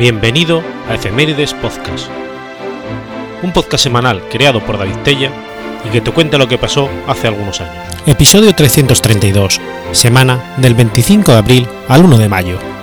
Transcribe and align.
Bienvenido 0.00 0.62
a 0.88 0.94
Efemérides 0.94 1.52
Podcast, 1.52 2.08
un 3.42 3.52
podcast 3.52 3.84
semanal 3.84 4.22
creado 4.30 4.64
por 4.64 4.78
David 4.78 4.96
Tella 5.04 5.30
y 5.86 5.90
que 5.90 6.00
te 6.00 6.10
cuenta 6.10 6.38
lo 6.38 6.48
que 6.48 6.56
pasó 6.56 6.88
hace 7.06 7.26
algunos 7.28 7.60
años. 7.60 7.84
Episodio 8.06 8.54
332, 8.54 9.60
semana 9.92 10.54
del 10.56 10.72
25 10.72 11.32
de 11.32 11.36
abril 11.36 11.68
al 11.86 12.02
1 12.02 12.16
de 12.16 12.28
mayo. 12.30 12.79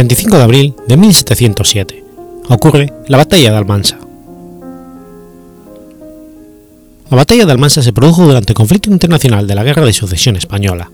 25 0.00 0.38
de 0.38 0.42
abril 0.42 0.74
de 0.88 0.96
1707. 0.96 2.04
Ocurre 2.48 2.90
la 3.06 3.18
Batalla 3.18 3.50
de 3.50 3.56
Almansa. 3.58 3.98
La 7.10 7.18
Batalla 7.18 7.44
de 7.44 7.52
Almansa 7.52 7.82
se 7.82 7.92
produjo 7.92 8.24
durante 8.24 8.52
el 8.52 8.56
conflicto 8.56 8.90
internacional 8.90 9.46
de 9.46 9.54
la 9.54 9.62
Guerra 9.62 9.84
de 9.84 9.92
Sucesión 9.92 10.36
Española. 10.36 10.90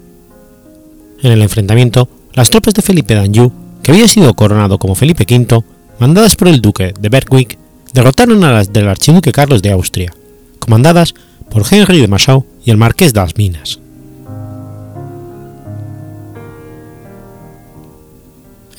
En 1.23 1.31
el 1.31 1.41
enfrentamiento, 1.41 2.09
las 2.33 2.51
tropas 2.51 2.75
de 2.75 2.83
Felipe 2.83 3.15
d'Anjou, 3.15 3.53
que 3.81 3.93
había 3.93 4.09
sido 4.09 4.35
coronado 4.35 4.77
como 4.81 4.97
Felipe 4.97 5.25
V, 5.25 5.63
mandadas 6.01 6.35
por 6.35 6.49
el 6.49 6.61
duque 6.61 6.93
de 6.99 7.09
Berwick, 7.09 7.59
derrotaron 7.93 8.43
a 8.43 8.51
las 8.51 8.73
del 8.73 8.89
archiduque 8.89 9.31
Carlos 9.31 9.63
de 9.63 9.71
Austria, 9.71 10.13
comandadas 10.59 11.15
por 11.49 11.63
Henry 11.71 12.01
de 12.01 12.09
Massau 12.09 12.45
y 12.65 12.73
el 12.73 12.77
marqués 12.77 13.15
de 13.15 13.21
las 13.21 13.37
Minas. 13.37 13.79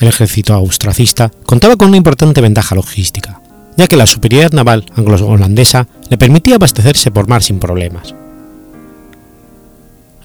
El 0.00 0.08
ejército 0.08 0.54
austracista 0.54 1.30
contaba 1.44 1.76
con 1.76 1.88
una 1.88 1.96
importante 1.96 2.40
ventaja 2.40 2.74
logística, 2.74 3.40
ya 3.76 3.86
que 3.86 3.96
la 3.96 4.06
superioridad 4.06 4.52
naval 4.52 4.84
anglo-holandesa 4.96 5.88
le 6.08 6.18
permitía 6.18 6.56
abastecerse 6.56 7.10
por 7.10 7.28
mar 7.28 7.42
sin 7.42 7.58
problemas. 7.58 8.14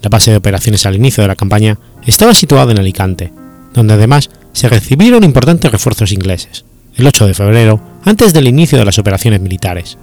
La 0.01 0.09
base 0.09 0.31
de 0.31 0.37
operaciones 0.37 0.85
al 0.85 0.95
inicio 0.95 1.21
de 1.21 1.29
la 1.29 1.35
campaña 1.35 1.79
estaba 2.05 2.33
situada 2.33 2.71
en 2.71 2.79
Alicante, 2.79 3.31
donde 3.73 3.93
además 3.93 4.29
se 4.51 4.69
recibieron 4.69 5.23
importantes 5.23 5.71
refuerzos 5.71 6.11
ingleses, 6.11 6.65
el 6.95 7.07
8 7.07 7.27
de 7.27 7.33
febrero, 7.33 7.81
antes 8.05 8.33
del 8.33 8.47
inicio 8.47 8.77
de 8.77 8.85
las 8.85 8.99
operaciones 8.99 9.41
militares. 9.41 9.97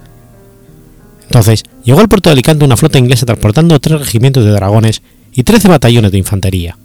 Entonces 1.23 1.63
llegó 1.83 2.01
al 2.01 2.09
puerto 2.09 2.29
de 2.29 2.33
Alicante 2.33 2.65
una 2.65 2.75
flota 2.75 2.99
inglesa 2.99 3.25
transportando 3.25 3.79
tres 3.79 3.99
regimientos 3.99 4.43
de 4.43 4.51
dragones 4.51 5.01
y 5.33 5.43
13 5.43 5.69
batallones 5.69 6.11
de 6.11 6.17
infantería, 6.17 6.77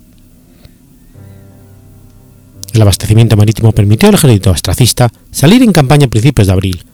el 2.77 2.83
abastecimiento 2.83 3.37
marítimo 3.37 3.73
permitió 3.73 4.09
al 4.09 4.15
ejército 4.15 4.51
astracista 4.51 5.11
salir 5.31 5.63
en 5.63 5.73
campaña 5.73 6.07
a 6.07 6.11
principios 6.11 6.47
de 6.47 6.53
abril, 6.53 6.85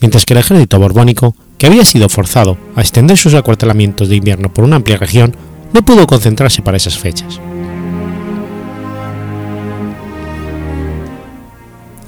mientras 0.00 0.24
que 0.24 0.34
el 0.34 0.40
ejército 0.40 0.78
borbónico, 0.78 1.34
que 1.58 1.66
había 1.66 1.84
sido 1.84 2.08
forzado 2.08 2.56
a 2.76 2.80
extender 2.80 3.16
sus 3.16 3.34
acuartelamientos 3.34 4.08
de 4.08 4.16
invierno 4.16 4.52
por 4.52 4.64
una 4.64 4.76
amplia 4.76 4.96
región, 4.96 5.34
no 5.72 5.82
pudo 5.82 6.06
concentrarse 6.06 6.62
para 6.62 6.76
esas 6.76 6.98
fechas. 6.98 7.40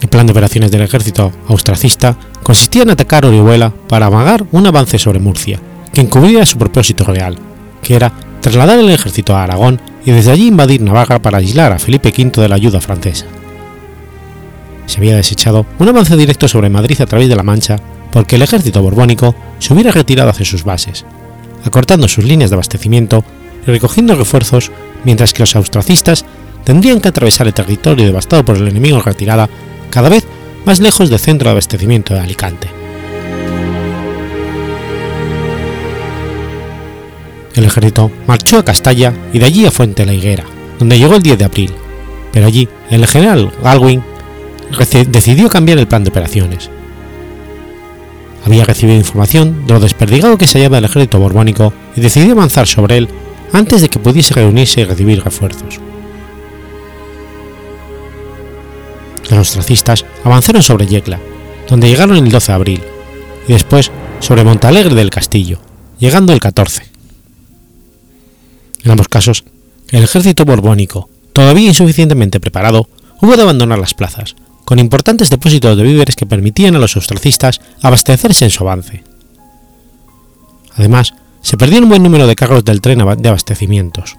El 0.00 0.08
plan 0.08 0.26
de 0.26 0.32
operaciones 0.32 0.70
del 0.70 0.82
ejército 0.82 1.32
austracista 1.48 2.16
consistía 2.42 2.82
en 2.82 2.90
atacar 2.90 3.24
Orihuela 3.24 3.72
para 3.88 4.06
amagar 4.06 4.44
un 4.50 4.66
avance 4.66 4.98
sobre 4.98 5.20
Murcia, 5.20 5.60
que 5.92 6.00
encubría 6.00 6.44
su 6.44 6.58
propósito 6.58 7.04
real, 7.04 7.38
que 7.82 7.94
era 7.94 8.12
trasladar 8.40 8.78
el 8.78 8.90
ejército 8.90 9.36
a 9.36 9.44
Aragón 9.44 9.80
y 10.04 10.10
desde 10.10 10.32
allí 10.32 10.48
invadir 10.48 10.80
Navarra 10.80 11.20
para 11.20 11.38
aislar 11.38 11.72
a 11.72 11.78
Felipe 11.78 12.12
V 12.16 12.42
de 12.42 12.48
la 12.48 12.56
ayuda 12.56 12.80
francesa. 12.80 13.26
Se 14.86 14.98
había 14.98 15.16
desechado 15.16 15.64
un 15.78 15.88
avance 15.88 16.16
directo 16.16 16.48
sobre 16.48 16.68
Madrid 16.68 17.00
a 17.00 17.06
través 17.06 17.28
de 17.28 17.36
la 17.36 17.42
Mancha 17.42 17.76
porque 18.10 18.36
el 18.36 18.42
ejército 18.42 18.82
borbónico 18.82 19.34
se 19.58 19.72
hubiera 19.72 19.90
retirado 19.90 20.30
hacia 20.30 20.44
sus 20.44 20.64
bases, 20.64 21.04
acortando 21.64 22.08
sus 22.08 22.24
líneas 22.24 22.50
de 22.50 22.56
abastecimiento 22.56 23.24
y 23.66 23.70
recogiendo 23.70 24.14
refuerzos, 24.14 24.70
mientras 25.04 25.32
que 25.32 25.42
los 25.42 25.56
austracistas 25.56 26.24
tendrían 26.64 27.00
que 27.00 27.08
atravesar 27.08 27.46
el 27.46 27.54
territorio 27.54 28.04
devastado 28.04 28.44
por 28.44 28.56
el 28.56 28.68
enemigo 28.68 28.98
en 28.98 29.04
retirada 29.04 29.48
cada 29.90 30.08
vez 30.08 30.26
más 30.64 30.80
lejos 30.80 31.10
del 31.10 31.18
centro 31.18 31.46
de 31.46 31.52
abastecimiento 31.52 32.14
de 32.14 32.20
Alicante. 32.20 32.81
El 37.54 37.64
ejército 37.64 38.10
marchó 38.26 38.58
a 38.58 38.64
Castalla 38.64 39.12
y 39.32 39.38
de 39.38 39.46
allí 39.46 39.66
a 39.66 39.70
Fuente 39.70 40.06
la 40.06 40.14
Higuera, 40.14 40.44
donde 40.78 40.98
llegó 40.98 41.14
el 41.14 41.22
10 41.22 41.38
de 41.38 41.44
abril, 41.44 41.74
pero 42.32 42.46
allí 42.46 42.68
el 42.90 43.06
general 43.06 43.52
Galwin 43.62 44.02
decidió 45.08 45.48
cambiar 45.48 45.78
el 45.78 45.86
plan 45.86 46.02
de 46.02 46.10
operaciones. 46.10 46.70
Había 48.44 48.64
recibido 48.64 48.98
información 48.98 49.66
de 49.66 49.74
lo 49.74 49.80
desperdigado 49.80 50.38
que 50.38 50.46
se 50.46 50.58
hallaba 50.58 50.78
el 50.78 50.84
ejército 50.84 51.20
borbónico 51.20 51.72
y 51.94 52.00
decidió 52.00 52.32
avanzar 52.32 52.66
sobre 52.66 52.96
él 52.96 53.08
antes 53.52 53.82
de 53.82 53.88
que 53.88 53.98
pudiese 53.98 54.34
reunirse 54.34 54.80
y 54.80 54.84
recibir 54.84 55.22
refuerzos. 55.22 55.78
Los 59.30 59.48
ostracistas 59.48 60.04
avanzaron 60.24 60.62
sobre 60.62 60.86
Yecla, 60.86 61.20
donde 61.68 61.88
llegaron 61.88 62.16
el 62.16 62.30
12 62.30 62.52
de 62.52 62.56
abril, 62.56 62.82
y 63.46 63.52
después 63.52 63.90
sobre 64.20 64.44
Montalegre 64.44 64.94
del 64.94 65.10
Castillo, 65.10 65.58
llegando 65.98 66.32
el 66.32 66.40
14. 66.40 66.91
En 68.84 68.90
ambos 68.90 69.08
casos, 69.08 69.44
el 69.90 70.04
ejército 70.04 70.44
borbónico, 70.44 71.08
todavía 71.32 71.68
insuficientemente 71.68 72.40
preparado, 72.40 72.88
hubo 73.20 73.36
de 73.36 73.42
abandonar 73.42 73.78
las 73.78 73.94
plazas, 73.94 74.34
con 74.64 74.78
importantes 74.78 75.30
depósitos 75.30 75.76
de 75.76 75.82
víveres 75.82 76.16
que 76.16 76.26
permitían 76.26 76.74
a 76.76 76.78
los 76.78 76.96
austracistas 76.96 77.60
abastecerse 77.82 78.44
en 78.44 78.50
su 78.50 78.64
avance. 78.64 79.04
Además, 80.76 81.14
se 81.42 81.56
perdió 81.56 81.80
un 81.80 81.88
buen 81.88 82.02
número 82.02 82.26
de 82.26 82.36
carros 82.36 82.64
del 82.64 82.80
tren 82.80 82.98
de 83.18 83.28
abastecimientos. 83.28 84.16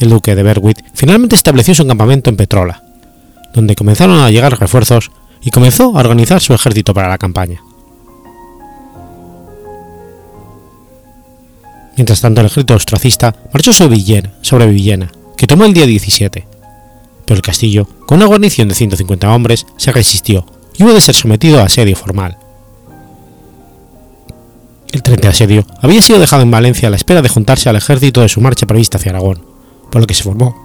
El 0.00 0.10
duque 0.10 0.34
de 0.34 0.42
Berwick 0.42 0.82
finalmente 0.94 1.36
estableció 1.36 1.74
su 1.74 1.86
campamento 1.86 2.30
en 2.30 2.36
Petrola, 2.36 2.82
donde 3.52 3.76
comenzaron 3.76 4.20
a 4.20 4.30
llegar 4.30 4.58
refuerzos 4.58 5.10
y 5.40 5.50
comenzó 5.50 5.96
a 5.96 6.00
organizar 6.00 6.40
su 6.40 6.54
ejército 6.54 6.94
para 6.94 7.08
la 7.08 7.18
campaña. 7.18 7.60
Mientras 11.96 12.20
tanto, 12.20 12.40
el 12.40 12.46
ejército 12.46 12.74
austracista 12.74 13.34
marchó 13.52 13.72
sobre 13.72 14.66
Villena, 14.66 15.12
que 15.36 15.46
tomó 15.46 15.64
el 15.64 15.74
día 15.74 15.86
17, 15.86 16.46
pero 17.24 17.36
el 17.36 17.42
castillo, 17.42 17.86
con 18.06 18.18
una 18.18 18.26
guarnición 18.26 18.68
de 18.68 18.74
150 18.74 19.32
hombres, 19.32 19.66
se 19.76 19.92
resistió 19.92 20.46
y 20.76 20.84
hubo 20.84 20.92
de 20.92 21.00
ser 21.00 21.14
sometido 21.14 21.60
a 21.60 21.64
asedio 21.64 21.96
formal. 21.96 22.36
El 24.92 25.02
tren 25.02 25.20
de 25.20 25.28
asedio 25.28 25.66
había 25.82 26.02
sido 26.02 26.18
dejado 26.20 26.42
en 26.42 26.50
Valencia 26.50 26.88
a 26.88 26.90
la 26.90 26.96
espera 26.96 27.22
de 27.22 27.28
juntarse 27.28 27.68
al 27.68 27.76
ejército 27.76 28.20
de 28.20 28.28
su 28.28 28.40
marcha 28.40 28.66
prevista 28.66 28.98
hacia 28.98 29.10
Aragón, 29.10 29.44
por 29.90 30.00
lo 30.00 30.06
que 30.06 30.14
se 30.14 30.22
formó 30.22 30.64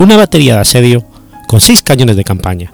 una 0.00 0.16
batería 0.16 0.54
de 0.54 0.60
asedio 0.60 1.04
con 1.46 1.60
seis 1.60 1.82
cañones 1.82 2.16
de 2.16 2.24
campaña, 2.24 2.72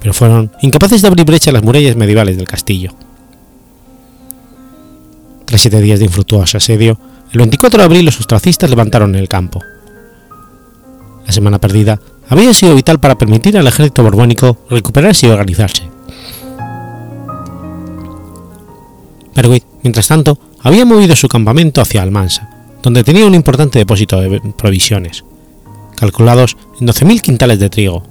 pero 0.00 0.12
fueron 0.12 0.50
incapaces 0.60 1.00
de 1.00 1.08
abrir 1.08 1.24
brecha 1.24 1.52
las 1.52 1.62
murallas 1.62 1.94
medievales 1.94 2.36
del 2.36 2.48
castillo. 2.48 2.92
Tras 5.52 5.60
siete 5.60 5.82
días 5.82 5.98
de 5.98 6.06
infructuoso 6.06 6.56
asedio, 6.56 6.98
el 7.30 7.40
24 7.40 7.76
de 7.76 7.84
abril 7.84 8.06
los 8.06 8.18
ostracistas 8.18 8.70
levantaron 8.70 9.14
el 9.14 9.28
campo. 9.28 9.60
La 11.26 11.30
semana 11.30 11.58
perdida 11.58 12.00
había 12.26 12.54
sido 12.54 12.74
vital 12.74 12.98
para 13.00 13.18
permitir 13.18 13.58
al 13.58 13.66
ejército 13.66 14.02
borbónico 14.02 14.64
recuperarse 14.70 15.26
y 15.26 15.28
organizarse. 15.28 15.82
Berwick, 19.34 19.66
mientras 19.82 20.08
tanto, 20.08 20.38
había 20.62 20.86
movido 20.86 21.14
su 21.14 21.28
campamento 21.28 21.82
hacia 21.82 22.00
Almansa, 22.00 22.48
donde 22.82 23.04
tenía 23.04 23.26
un 23.26 23.34
importante 23.34 23.78
depósito 23.78 24.22
de 24.22 24.40
provisiones, 24.56 25.22
calculados 25.96 26.56
en 26.80 26.86
12.000 26.86 27.20
quintales 27.20 27.58
de 27.58 27.68
trigo, 27.68 28.02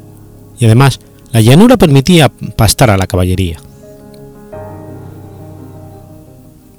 y 0.60 0.66
además 0.66 1.00
la 1.32 1.42
llanura 1.42 1.78
permitía 1.78 2.30
pastar 2.56 2.92
a 2.92 2.98
la 2.98 3.08
caballería. 3.08 3.58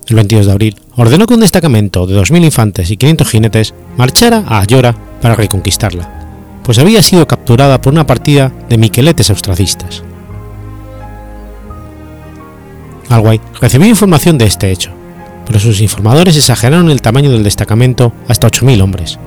El 0.09 0.17
22 0.17 0.47
de 0.47 0.53
abril 0.53 0.77
ordenó 0.97 1.27
que 1.27 1.35
un 1.35 1.41
destacamento 1.41 2.07
de 2.07 2.19
2.000 2.19 2.45
infantes 2.45 2.91
y 2.91 2.97
500 2.97 3.29
jinetes 3.31 3.75
marchara 3.97 4.45
a 4.47 4.61
Ayora 4.61 4.95
para 5.21 5.35
reconquistarla, 5.37 6.61
pues 6.65 6.79
había 6.79 7.03
sido 7.03 7.27
capturada 7.27 7.81
por 7.81 7.93
una 7.93 8.07
partida 8.07 8.53
de 8.69 8.79
miqueletes 8.79 9.31
austracistas. 9.31 10.03
Galway 13.09 13.41
recibió 13.61 13.87
información 13.89 14.39
de 14.39 14.47
este 14.47 14.71
hecho, 14.73 14.91
pero 15.47 15.61
sus 15.61 15.81
informadores 15.81 16.37
exageraron 16.37 16.91
el 16.91 17.03
tamaño 17.03 17.31
del 17.31 17.45
destacamento 17.45 18.13
hasta 18.27 18.49
8.000 18.49 18.83
hombres, 18.83 19.19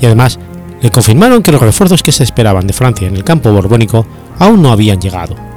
y 0.00 0.06
además 0.06 0.38
le 0.80 0.90
confirmaron 0.90 1.42
que 1.42 1.52
los 1.52 1.60
refuerzos 1.60 2.02
que 2.02 2.12
se 2.12 2.24
esperaban 2.24 2.66
de 2.66 2.72
Francia 2.72 3.08
en 3.08 3.16
el 3.16 3.24
campo 3.24 3.52
borbónico 3.52 4.06
aún 4.38 4.62
no 4.62 4.72
habían 4.72 5.00
llegado. 5.00 5.47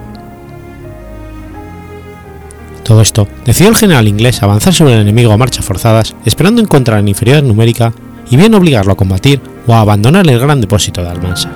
Todo 2.83 3.01
esto 3.01 3.27
decidió 3.45 3.69
el 3.69 3.77
general 3.77 4.07
inglés 4.07 4.41
avanzar 4.41 4.73
sobre 4.73 4.95
el 4.95 5.01
enemigo 5.01 5.31
a 5.31 5.37
marchas 5.37 5.65
forzadas, 5.65 6.15
esperando 6.25 6.61
encontrar 6.61 6.99
en 6.99 7.07
inferioridad 7.07 7.47
numérica 7.47 7.93
y 8.29 8.37
bien 8.37 8.53
obligarlo 8.53 8.93
a 8.93 8.97
combatir 8.97 9.41
o 9.67 9.73
a 9.73 9.81
abandonar 9.81 10.27
el 10.27 10.39
gran 10.39 10.61
depósito 10.61 11.03
de 11.03 11.09
Almansa. 11.09 11.51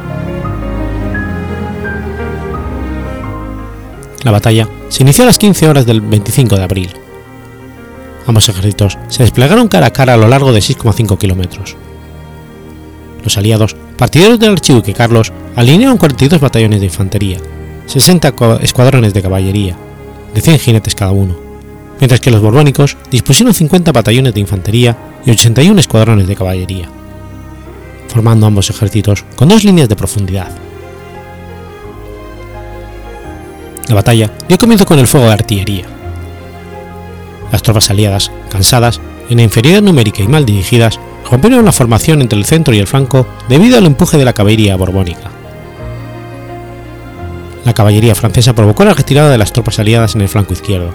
La 4.24 4.32
batalla 4.32 4.68
se 4.90 5.04
inició 5.04 5.24
a 5.24 5.28
las 5.28 5.38
15 5.38 5.68
horas 5.70 5.86
del 5.86 6.02
25 6.02 6.56
de 6.56 6.64
abril. 6.64 6.90
Ambos 8.28 8.50
ejércitos 8.50 8.98
se 9.08 9.24
desplegaron 9.24 9.68
cara 9.68 9.88
a 9.88 9.94
cara 9.94 10.16
a 10.16 10.18
lo 10.18 10.28
largo 10.28 10.52
de 10.52 10.60
6,5 10.60 11.18
kilómetros. 11.18 11.76
Los 13.24 13.38
aliados, 13.38 13.76
partidarios 13.98 14.40
del 14.40 14.54
archiduque 14.54 14.94
Carlos, 14.94 15.32
alinearon 15.56 15.98
42 15.98 16.42
batallones 16.42 16.80
de 16.80 16.88
infantería, 16.88 17.38
60 17.86 18.34
escuadrones 18.62 19.14
de 19.14 19.22
caballería, 19.22 19.78
de 20.36 20.42
100 20.42 20.60
jinetes 20.60 20.94
cada 20.96 21.12
uno, 21.12 21.36
mientras 22.00 22.20
que 22.20 22.30
los 22.30 22.42
borbónicos 22.42 22.98
dispusieron 23.10 23.54
50 23.54 23.92
batallones 23.94 24.34
de 24.34 24.42
infantería 24.42 24.98
y 25.26 25.32
81 25.32 25.80
escuadrones 25.80 26.28
de 26.28 26.36
caballería, 26.36 26.90
formando 28.10 28.46
ambos 28.46 28.70
ejércitos 28.70 29.24
con 29.38 29.48
dos 29.48 29.64
líneas 29.64 29.88
de 29.88 29.96
profundidad. 29.96 30.52
La 33.88 33.96
batalla 33.96 34.30
dio 34.48 34.58
comienzo 34.58 34.86
con 34.86 35.00
el 35.00 35.08
fuego 35.08 35.28
de 35.28 35.34
artillería. 35.34 35.86
Las 37.52 37.62
tropas 37.62 37.90
aliadas, 37.90 38.30
cansadas, 38.50 39.00
en 39.30 39.40
inferioridad 39.40 39.82
numérica 39.82 40.22
y 40.22 40.28
mal 40.28 40.46
dirigidas, 40.46 41.00
rompieron 41.32 41.64
la 41.64 41.72
formación 41.72 42.22
entre 42.22 42.38
el 42.38 42.46
centro 42.46 42.74
y 42.74 42.80
el 42.80 42.88
flanco 42.88 43.26
debido 43.48 43.78
al 43.78 43.86
empuje 43.86 44.18
de 44.18 44.26
la 44.26 44.34
caballería 44.34 44.76
borbónica. 44.76 45.35
La 47.66 47.74
caballería 47.74 48.14
francesa 48.14 48.54
provocó 48.54 48.86
la 48.86 48.94
retirada 48.94 49.32
de 49.32 49.40
las 49.40 49.52
tropas 49.52 49.80
aliadas 49.80 50.14
en 50.14 50.22
el 50.22 50.30
flanco 50.30 50.54
izquierdo, 50.54 50.94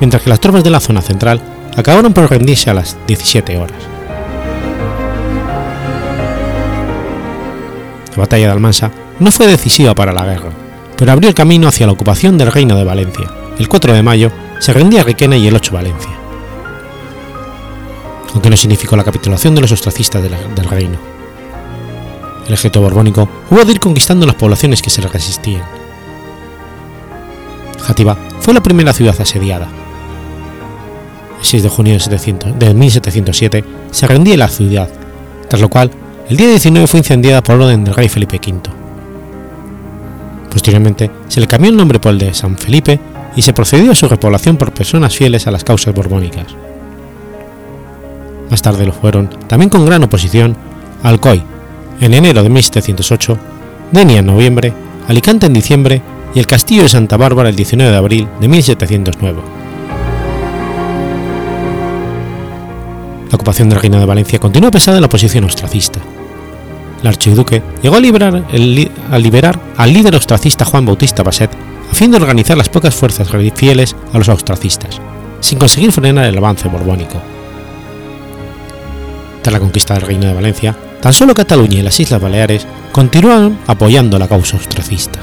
mientras 0.00 0.20
que 0.20 0.30
las 0.30 0.40
tropas 0.40 0.64
de 0.64 0.70
la 0.70 0.80
zona 0.80 1.00
central 1.00 1.40
acabaron 1.76 2.12
por 2.12 2.28
rendirse 2.28 2.68
a 2.70 2.74
las 2.74 2.96
17 3.06 3.56
horas. 3.56 3.80
La 8.10 8.22
batalla 8.22 8.46
de 8.46 8.52
Almansa 8.52 8.90
no 9.20 9.30
fue 9.30 9.46
decisiva 9.46 9.94
para 9.94 10.12
la 10.12 10.24
guerra, 10.24 10.50
pero 10.96 11.12
abrió 11.12 11.28
el 11.28 11.36
camino 11.36 11.68
hacia 11.68 11.86
la 11.86 11.92
ocupación 11.92 12.36
del 12.36 12.50
Reino 12.50 12.76
de 12.76 12.82
Valencia. 12.82 13.30
El 13.56 13.68
4 13.68 13.92
de 13.92 14.02
mayo 14.02 14.32
se 14.58 14.72
rendía 14.72 15.04
Requena 15.04 15.36
y 15.36 15.46
el 15.46 15.54
8 15.54 15.72
Valencia, 15.72 16.10
aunque 18.32 18.50
no 18.50 18.56
significó 18.56 18.96
la 18.96 19.04
capitulación 19.04 19.54
de 19.54 19.60
los 19.60 19.70
ostracistas 19.70 20.20
del, 20.20 20.34
reino. 20.68 20.98
El 22.44 22.54
ejército 22.54 22.80
borbónico 22.80 23.28
hubo 23.52 23.64
de 23.64 23.70
ir 23.70 23.78
conquistando 23.78 24.26
las 24.26 24.34
poblaciones 24.34 24.82
que 24.82 24.90
se 24.90 25.00
le 25.00 25.06
resistían. 25.06 25.77
Játiva 27.80 28.16
fue 28.40 28.54
la 28.54 28.62
primera 28.62 28.92
ciudad 28.92 29.14
asediada. 29.20 29.68
El 31.38 31.44
6 31.44 31.62
de 31.62 31.68
junio 31.68 31.96
de, 31.98 32.54
de 32.58 32.74
1707 32.74 33.64
se 33.90 34.06
rendía 34.06 34.36
la 34.36 34.48
ciudad, 34.48 34.88
tras 35.48 35.62
lo 35.62 35.68
cual 35.68 35.90
el 36.28 36.36
día 36.36 36.48
19 36.48 36.86
fue 36.86 36.98
incendiada 36.98 37.42
por 37.42 37.56
orden 37.56 37.84
del 37.84 37.94
rey 37.94 38.08
Felipe 38.08 38.36
V 38.36 38.60
Posteriormente 40.50 41.10
se 41.28 41.40
le 41.40 41.46
cambió 41.46 41.70
el 41.70 41.76
nombre 41.76 42.00
por 42.00 42.12
el 42.12 42.18
de 42.18 42.34
San 42.34 42.58
Felipe 42.58 42.98
y 43.36 43.42
se 43.42 43.52
procedió 43.52 43.92
a 43.92 43.94
su 43.94 44.08
repoblación 44.08 44.56
por 44.56 44.72
personas 44.72 45.16
fieles 45.16 45.46
a 45.46 45.50
las 45.50 45.64
causas 45.64 45.94
borbónicas. 45.94 46.46
Más 48.50 48.62
tarde 48.62 48.86
lo 48.86 48.92
fueron, 48.92 49.28
también 49.46 49.70
con 49.70 49.84
gran 49.84 50.02
oposición, 50.02 50.56
Alcoy 51.02 51.42
en 52.00 52.14
enero 52.14 52.42
de 52.42 52.48
1708, 52.48 53.38
Denia 53.92 54.18
en 54.18 54.26
noviembre, 54.26 54.72
Alicante 55.06 55.46
en 55.46 55.52
diciembre 55.52 56.02
y 56.34 56.38
el 56.38 56.46
Castillo 56.46 56.82
de 56.82 56.88
Santa 56.88 57.16
Bárbara 57.16 57.48
el 57.48 57.56
19 57.56 57.90
de 57.90 57.96
abril 57.96 58.28
de 58.40 58.48
1709. 58.48 59.40
La 63.30 63.34
ocupación 63.34 63.68
del 63.68 63.80
Reino 63.80 63.98
de 63.98 64.06
Valencia 64.06 64.38
continuó 64.38 64.68
a 64.68 64.72
pesar 64.72 64.94
de 64.94 65.00
la 65.00 65.06
oposición 65.06 65.44
ostracista 65.44 66.00
el 67.00 67.06
archiduque 67.06 67.62
llegó 67.82 67.96
a 67.96 68.00
liberar, 68.00 68.44
a 69.10 69.18
liberar 69.18 69.60
al 69.76 69.92
líder 69.92 70.14
ostracista 70.16 70.64
Juan 70.64 70.84
Bautista 70.84 71.22
Basset 71.22 71.50
a 71.90 71.94
fin 71.94 72.10
de 72.10 72.16
organizar 72.16 72.56
las 72.56 72.68
pocas 72.68 72.94
fuerzas 72.94 73.28
fieles 73.54 73.96
a 74.12 74.18
los 74.18 74.28
ostracistas, 74.28 75.00
sin 75.40 75.58
conseguir 75.58 75.92
frenar 75.92 76.26
el 76.26 76.36
avance 76.36 76.68
borbónico. 76.68 77.20
Tras 79.42 79.52
la 79.52 79.60
conquista 79.60 79.94
del 79.94 80.02
Reino 80.02 80.26
de 80.26 80.34
Valencia, 80.34 80.76
tan 81.00 81.12
solo 81.12 81.34
Cataluña 81.34 81.78
y 81.78 81.82
las 81.82 81.98
Islas 81.98 82.20
Baleares 82.20 82.66
continuaron 82.92 83.58
apoyando 83.66 84.18
la 84.18 84.28
causa 84.28 84.58
ostracista. 84.58 85.20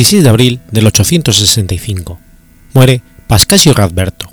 26 0.00 0.24
de 0.24 0.30
abril 0.30 0.60
del 0.70 0.86
865. 0.86 2.18
Muere 2.72 3.02
Pascasio 3.26 3.74
Radberto. 3.74 4.32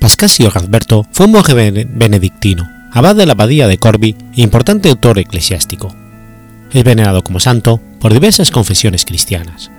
Pascasio 0.00 0.48
Radberto 0.48 1.06
fue 1.12 1.26
un 1.26 1.32
monje 1.32 1.52
benedictino, 1.52 2.66
abad 2.90 3.16
de 3.16 3.26
la 3.26 3.32
abadía 3.32 3.68
de 3.68 3.76
Corby 3.76 4.16
e 4.34 4.40
importante 4.40 4.88
autor 4.88 5.18
eclesiástico. 5.18 5.94
Es 6.72 6.82
venerado 6.84 7.22
como 7.22 7.38
santo 7.38 7.82
por 8.00 8.14
diversas 8.14 8.50
confesiones 8.50 9.04
cristianas. 9.04 9.70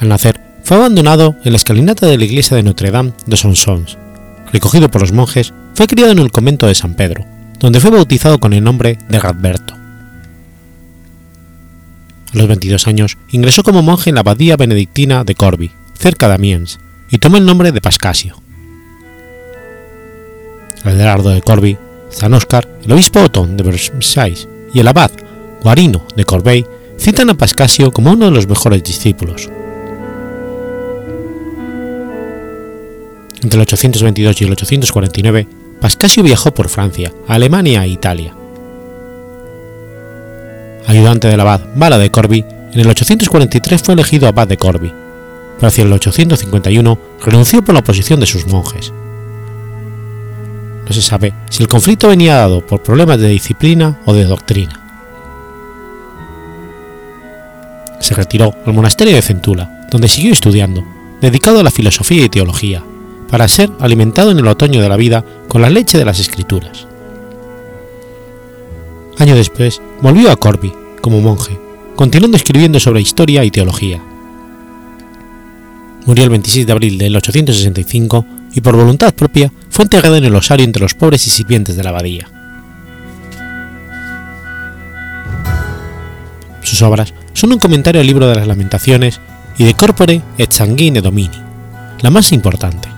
Al 0.00 0.08
nacer, 0.08 0.40
fue 0.64 0.76
abandonado 0.76 1.36
en 1.44 1.52
la 1.52 1.56
escalinata 1.56 2.08
de 2.08 2.18
la 2.18 2.24
iglesia 2.24 2.56
de 2.56 2.64
Notre 2.64 2.90
Dame 2.90 3.12
de 3.26 3.36
Sonsons. 3.36 3.96
Recogido 4.52 4.90
por 4.90 5.02
los 5.02 5.12
monjes, 5.12 5.54
fue 5.74 5.86
criado 5.86 6.10
en 6.10 6.18
el 6.18 6.32
convento 6.32 6.66
de 6.66 6.74
San 6.74 6.94
Pedro, 6.94 7.24
donde 7.62 7.78
fue 7.78 7.92
bautizado 7.92 8.40
con 8.40 8.52
el 8.52 8.64
nombre 8.64 8.98
de 9.08 9.20
Radberto. 9.20 9.74
A 12.34 12.36
los 12.36 12.48
22 12.48 12.88
años 12.88 13.16
ingresó 13.30 13.62
como 13.62 13.82
monje 13.82 14.10
en 14.10 14.16
la 14.16 14.22
abadía 14.22 14.56
benedictina 14.56 15.22
de 15.22 15.36
Corby, 15.36 15.70
cerca 15.94 16.26
de 16.26 16.34
Amiens, 16.34 16.80
y 17.08 17.18
tomó 17.18 17.36
el 17.36 17.46
nombre 17.46 17.70
de 17.70 17.80
Pascasio. 17.80 18.42
Adelardo 20.82 21.30
de 21.30 21.40
Corby, 21.40 21.78
San 22.10 22.34
Oscar, 22.34 22.68
el 22.82 22.92
obispo 22.92 23.20
Otón 23.20 23.56
de 23.56 23.62
Versailles 23.62 24.48
y 24.74 24.80
el 24.80 24.88
abad 24.88 25.12
Guarino 25.62 26.04
de 26.16 26.24
Corbeil 26.24 26.66
citan 26.98 27.30
a 27.30 27.34
Pascasio 27.34 27.92
como 27.92 28.10
uno 28.10 28.24
de 28.24 28.32
los 28.32 28.48
mejores 28.48 28.82
discípulos. 28.82 29.48
Entre 33.40 33.56
el 33.56 33.62
822 33.62 34.40
y 34.40 34.44
el 34.44 34.52
849 34.52 35.61
Pascasio 35.82 36.22
viajó 36.22 36.54
por 36.54 36.68
Francia, 36.68 37.12
Alemania 37.26 37.84
e 37.84 37.88
Italia. 37.88 38.32
Ayudante 40.86 41.26
del 41.26 41.40
abad 41.40 41.60
Bala 41.74 41.98
de 41.98 42.08
Corby, 42.08 42.44
en 42.72 42.78
el 42.78 42.88
843 42.88 43.82
fue 43.82 43.94
elegido 43.94 44.28
abad 44.28 44.46
de 44.46 44.56
Corby, 44.56 44.94
pero 45.56 45.66
hacia 45.66 45.82
el 45.82 45.92
851 45.92 46.98
renunció 47.24 47.64
por 47.64 47.74
la 47.74 47.80
oposición 47.80 48.20
de 48.20 48.26
sus 48.26 48.46
monjes. 48.46 48.92
No 50.86 50.92
se 50.92 51.02
sabe 51.02 51.34
si 51.50 51.64
el 51.64 51.68
conflicto 51.68 52.06
venía 52.06 52.36
dado 52.36 52.64
por 52.64 52.80
problemas 52.80 53.18
de 53.18 53.30
disciplina 53.30 53.98
o 54.06 54.14
de 54.14 54.22
doctrina. 54.22 54.78
Se 57.98 58.14
retiró 58.14 58.54
al 58.64 58.72
monasterio 58.72 59.16
de 59.16 59.22
Centula, 59.22 59.88
donde 59.90 60.06
siguió 60.06 60.32
estudiando, 60.32 60.84
dedicado 61.20 61.58
a 61.58 61.64
la 61.64 61.72
filosofía 61.72 62.24
y 62.24 62.28
teología, 62.28 62.84
para 63.32 63.48
ser 63.48 63.72
alimentado 63.80 64.30
en 64.30 64.38
el 64.38 64.46
otoño 64.46 64.82
de 64.82 64.90
la 64.90 64.98
vida 64.98 65.24
con 65.48 65.62
la 65.62 65.70
leche 65.70 65.96
de 65.96 66.04
las 66.04 66.20
escrituras. 66.20 66.86
Año 69.18 69.34
después 69.34 69.80
volvió 70.02 70.30
a 70.30 70.36
Corby 70.36 70.70
como 71.00 71.22
monje, 71.22 71.58
continuando 71.96 72.36
escribiendo 72.36 72.78
sobre 72.78 73.00
historia 73.00 73.42
y 73.42 73.50
teología. 73.50 74.02
Murió 76.04 76.24
el 76.24 76.30
26 76.30 76.66
de 76.66 76.72
abril 76.72 76.98
del 76.98 77.16
865 77.16 78.26
y 78.52 78.60
por 78.60 78.76
voluntad 78.76 79.14
propia 79.14 79.50
fue 79.70 79.84
enterrado 79.84 80.16
en 80.16 80.26
el 80.26 80.34
osario 80.34 80.66
entre 80.66 80.82
los 80.82 80.92
pobres 80.92 81.26
y 81.26 81.30
sirvientes 81.30 81.74
de 81.74 81.82
la 81.84 81.88
abadía. 81.88 82.28
Sus 86.60 86.82
obras 86.82 87.14
son 87.32 87.54
un 87.54 87.58
comentario 87.58 88.02
al 88.02 88.06
libro 88.06 88.28
de 88.28 88.34
las 88.34 88.46
lamentaciones 88.46 89.22
y 89.56 89.64
de 89.64 89.72
Corpore 89.72 90.20
et 90.36 90.52
Sanguine 90.52 91.00
Domini, 91.00 91.40
la 92.02 92.10
más 92.10 92.30
importante. 92.32 92.91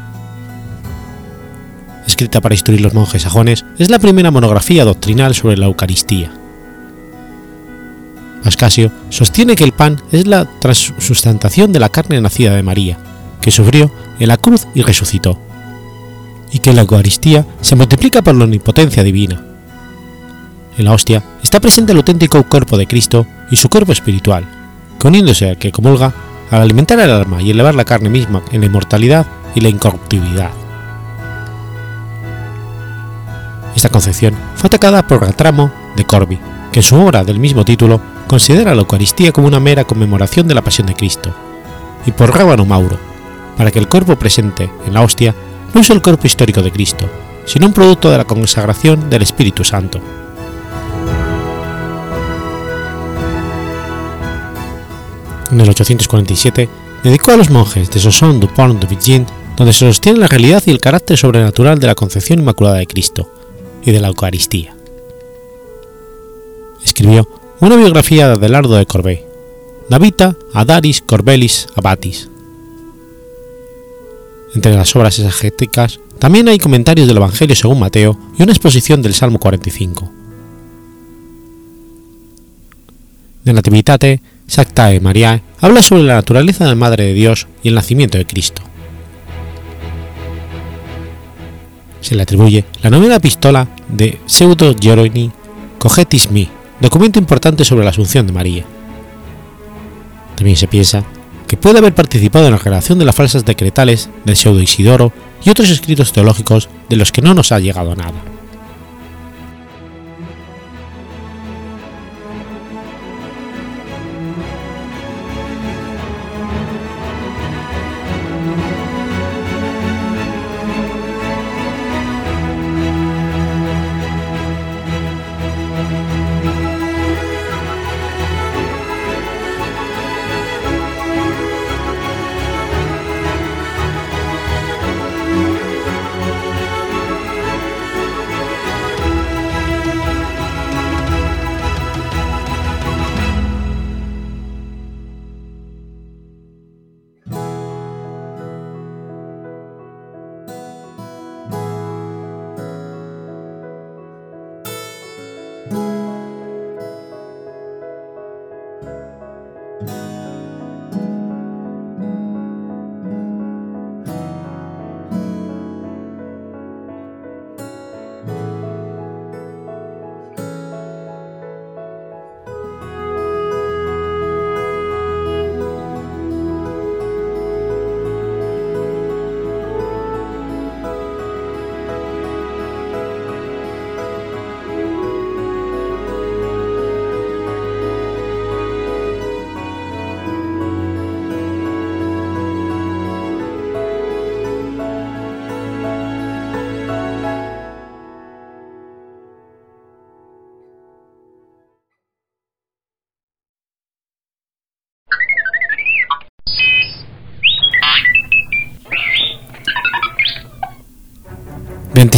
Escrita 2.07 2.41
para 2.41 2.55
instruir 2.55 2.81
los 2.81 2.95
monjes 2.95 3.23
sajones, 3.23 3.65
es 3.79 3.91
la 3.91 3.99
primera 3.99 4.31
monografía 4.31 4.85
doctrinal 4.85 5.35
sobre 5.35 5.57
la 5.57 5.67
Eucaristía. 5.67 6.31
Ascasio 8.45 8.93
sostiene 9.09 9.57
que 9.57 9.65
el 9.65 9.73
pan 9.73 10.01
es 10.13 10.27
la 10.27 10.45
transustantación 10.61 11.73
de 11.73 11.81
la 11.81 11.89
carne 11.89 12.21
nacida 12.21 12.55
de 12.55 12.63
María, 12.63 12.99
que 13.41 13.51
sufrió 13.51 13.91
en 14.19 14.29
la 14.29 14.37
cruz 14.37 14.67
y 14.75 14.83
resucitó, 14.83 15.39
y 16.53 16.59
que 16.59 16.75
la 16.75 16.83
Eucaristía 16.83 17.47
se 17.63 17.75
multiplica 17.75 18.23
por 18.23 18.35
la 18.35 18.45
omnipotencia 18.45 19.03
divina. 19.03 19.43
En 20.77 20.85
la 20.85 20.93
hostia 20.93 21.23
está 21.43 21.59
presente 21.61 21.93
el 21.93 21.99
auténtico 21.99 22.43
cuerpo 22.45 22.77
de 22.77 22.87
Cristo 22.87 23.27
y 23.51 23.57
su 23.57 23.69
cuerpo 23.69 23.93
espiritual, 23.93 24.45
uniéndose 25.03 25.51
al 25.51 25.59
que 25.59 25.73
comulga, 25.73 26.15
al 26.51 26.63
alimentar 26.63 26.99
el 26.99 27.11
alma 27.11 27.43
y 27.43 27.51
elevar 27.51 27.75
la 27.75 27.85
carne 27.85 28.11
misma 28.11 28.43
en 28.53 28.61
la 28.61 28.67
inmortalidad 28.67 29.27
y 29.55 29.61
la 29.61 29.69
incorruptibilidad. 29.69 30.51
Esta 33.75 33.89
concepción 33.89 34.35
fue 34.55 34.69
atacada 34.69 35.07
por 35.07 35.21
Gatramo 35.21 35.71
de 35.97 36.05
Corby, 36.05 36.39
que 36.73 36.81
en 36.81 36.85
su 36.85 36.97
obra 36.97 37.25
del 37.25 37.41
mismo 37.41 37.65
título 37.65 38.01
considera 38.27 38.75
la 38.75 38.81
Eucaristía 38.83 39.33
como 39.33 39.49
una 39.49 39.61
mera 39.61 39.85
conmemoración 39.85 40.47
de 40.47 40.55
la 40.55 40.63
pasión 40.63 40.87
de 40.87 40.95
Cristo, 40.95 41.35
y 42.07 42.13
por 42.13 42.35
Rábano 42.35 42.65
Mauro, 42.65 42.99
para 43.57 43.71
que 43.71 43.79
el 43.79 43.89
cuerpo 43.89 44.17
presente 44.17 44.71
en 44.87 44.95
la 44.95 45.03
hostia 45.03 45.35
no 45.75 45.81
es 45.81 45.91
el 45.91 46.03
cuerpo 46.03 46.27
histórico 46.27 46.63
de 46.63 46.71
Cristo, 46.71 47.09
sino 47.47 47.67
un 47.67 47.73
producto 47.73 48.11
de 48.11 48.19
la 48.19 48.25
consagración 48.25 49.11
del 49.11 49.23
Espíritu 49.23 49.65
Santo. 49.65 50.01
En 55.51 55.61
el 55.61 55.69
847 55.69 56.69
dedicó 57.03 57.33
a 57.33 57.37
los 57.37 57.51
monjes 57.51 57.91
de 57.91 58.01
Sosson 58.01 58.41
du 58.41 58.49
Pont 58.49 58.81
de 58.81 58.87
Vigin, 58.87 59.27
donde 59.57 59.73
se 59.73 59.81
sostiene 59.81 60.19
la 60.19 60.27
realidad 60.27 60.63
y 60.67 60.71
el 60.71 60.81
carácter 60.81 61.17
sobrenatural 61.17 61.79
de 61.79 61.87
la 61.87 61.95
concepción 61.95 62.41
inmaculada 62.41 62.79
de 62.79 62.87
Cristo 62.87 63.31
y 63.85 63.93
de 63.93 64.01
la 64.01 64.09
Eucaristía. 64.09 64.75
Escribió 66.85 67.29
una 67.61 67.77
biografía 67.77 68.27
de 68.29 68.35
Adelardo 68.35 68.77
de 68.77 68.87
Corbey, 68.87 69.23
Navita 69.89 70.37
Adaris 70.53 71.03
Corbelis 71.03 71.67
Abatis. 71.77 72.29
Entre 74.55 74.75
las 74.75 74.95
obras 74.95 75.19
exegéticas 75.19 76.01
también 76.19 76.49
hay 76.49 76.59
comentarios 76.59 77.09
del 77.09 77.17
Evangelio 77.17 77.57
según 77.57 77.81
Mateo 77.81 78.19
y 78.39 78.43
una 78.43 78.53
exposición 78.53 79.03
del 79.03 79.15
Salmo 79.15 79.39
45. 79.39 80.11
De 83.45 83.53
Nativitate 83.53 84.23
Sactae 84.47 85.01
Mariae 85.01 85.43
habla 85.61 85.83
sobre 85.83 86.05
la 86.05 86.15
naturaleza 86.15 86.65
de 86.65 86.71
la 86.71 86.77
Madre 86.77 87.05
de 87.05 87.15
Dios 87.15 87.47
y 87.63 87.69
el 87.69 87.75
nacimiento 87.75 88.19
de 88.19 88.27
Cristo. 88.27 88.63
Se 92.05 92.15
le 92.15 92.23
atribuye 92.23 92.67
la 92.83 92.91
novena 92.91 93.19
pistola 93.19 93.67
de 93.89 94.21
Pseudo 94.27 94.75
Geroni 94.79 95.33
Cogetis 95.79 96.31
Mi, 96.31 96.47
documento 96.79 97.19
importante 97.19 97.65
sobre 97.65 97.83
la 97.83 97.93
Asunción 97.93 98.27
de 98.27 98.33
María. 98.35 98.65
También 100.37 100.59
se 100.59 100.69
piensa 100.69 101.03
que 101.47 101.57
puede 101.57 101.79
haber 101.79 101.95
participado 101.95 102.45
en 102.45 102.53
la 102.53 102.59
relación 102.59 102.99
de 102.99 103.07
las 103.07 103.17
falsas 103.17 103.47
decretales 103.47 104.11
del 104.27 104.37
Pseudo 104.37 104.61
Isidoro 104.61 105.15
y 105.47 105.49
otros 105.49 105.71
escritos 105.71 106.13
teológicos 106.13 106.69
de 106.91 106.97
los 106.97 107.11
que 107.11 107.23
no 107.23 107.33
nos 107.33 107.53
ha 107.53 107.59
llegado 107.59 107.97
nada. 107.97 108.34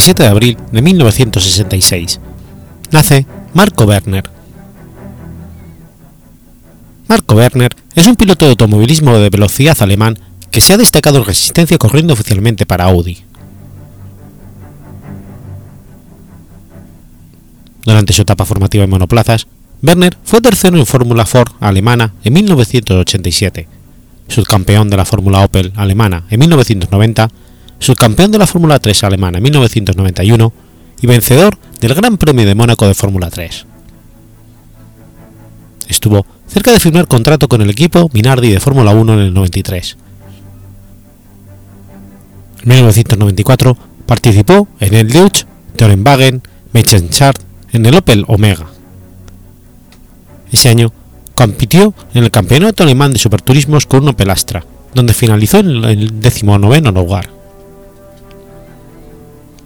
27 0.06 0.22
de 0.22 0.28
abril 0.28 0.56
de 0.70 0.82
1966. 0.82 2.20
Nace 2.92 3.26
Marco 3.54 3.84
Werner. 3.84 4.22
Marco 7.08 7.34
Werner 7.34 7.74
es 7.96 8.06
un 8.06 8.14
piloto 8.14 8.44
de 8.44 8.52
automovilismo 8.52 9.18
de 9.18 9.30
velocidad 9.30 9.76
alemán 9.80 10.16
que 10.52 10.60
se 10.60 10.74
ha 10.74 10.76
destacado 10.76 11.18
en 11.18 11.24
resistencia 11.24 11.76
corriendo 11.76 12.12
oficialmente 12.12 12.66
para 12.66 12.84
Audi. 12.84 13.18
Durante 17.84 18.12
su 18.12 18.22
etapa 18.22 18.44
formativa 18.44 18.84
en 18.84 18.90
monoplazas, 18.90 19.48
Werner 19.82 20.16
fue 20.22 20.40
tercero 20.40 20.78
en 20.78 20.86
Fórmula 20.86 21.26
Ford 21.26 21.50
alemana 21.58 22.14
en 22.22 22.32
1987, 22.32 23.66
subcampeón 24.28 24.88
de 24.88 24.98
la 24.98 25.04
Fórmula 25.04 25.40
Opel 25.44 25.72
alemana 25.74 26.24
en 26.30 26.38
1990 26.38 27.28
subcampeón 27.78 28.30
de 28.30 28.38
la 28.38 28.46
Fórmula 28.46 28.78
3 28.78 29.04
alemana 29.04 29.38
en 29.38 29.44
1991 29.44 30.52
y 31.00 31.06
vencedor 31.06 31.58
del 31.80 31.94
Gran 31.94 32.16
Premio 32.16 32.46
de 32.46 32.54
Mónaco 32.54 32.86
de 32.86 32.94
Fórmula 32.94 33.30
3. 33.30 33.66
Estuvo 35.88 36.26
cerca 36.48 36.72
de 36.72 36.80
firmar 36.80 37.06
contrato 37.06 37.48
con 37.48 37.62
el 37.62 37.70
equipo 37.70 38.10
Minardi 38.12 38.50
de 38.50 38.60
Fórmula 38.60 38.92
1 38.92 39.12
en 39.14 39.18
el 39.20 39.34
93. 39.34 39.96
En 42.62 42.68
1994 42.68 43.76
participó 44.06 44.68
en 44.80 44.94
el 44.94 45.08
Deutsche 45.08 45.46
Tourenwagen 45.76 46.42
Meisterschafts 46.72 47.44
en 47.72 47.86
el 47.86 47.94
Opel 47.94 48.24
Omega. 48.26 48.66
Ese 50.50 50.68
año 50.68 50.92
compitió 51.34 51.94
en 52.14 52.24
el 52.24 52.30
Campeonato 52.30 52.82
Alemán 52.82 53.12
de 53.12 53.18
Superturismos 53.18 53.86
con 53.86 54.02
un 54.02 54.08
Opel 54.08 54.30
Astra, 54.30 54.64
donde 54.94 55.12
finalizó 55.14 55.58
en 55.58 55.84
el 55.84 56.20
19 56.20 56.80
lugar. 56.92 57.35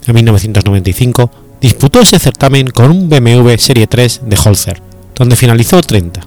En 0.07 0.14
1995 0.14 1.30
disputó 1.61 2.00
ese 2.00 2.19
certamen 2.19 2.69
con 2.69 2.90
un 2.90 3.09
BMW 3.09 3.57
Serie 3.59 3.87
3 3.87 4.23
de 4.25 4.38
Holzer, 4.42 4.83
donde 5.14 5.37
finalizó 5.37 5.80
30. 5.80 6.21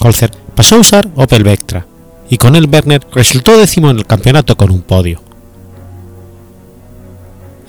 Holzer 0.00 0.32
pasó 0.54 0.76
a 0.76 0.80
usar 0.80 1.08
Opel 1.14 1.44
Vectra, 1.44 1.86
y 2.28 2.36
con 2.36 2.56
él 2.56 2.68
Werner 2.70 3.06
resultó 3.12 3.56
décimo 3.56 3.90
en 3.90 3.98
el 3.98 4.06
campeonato 4.06 4.56
con 4.56 4.70
un 4.70 4.82
podio. 4.82 5.22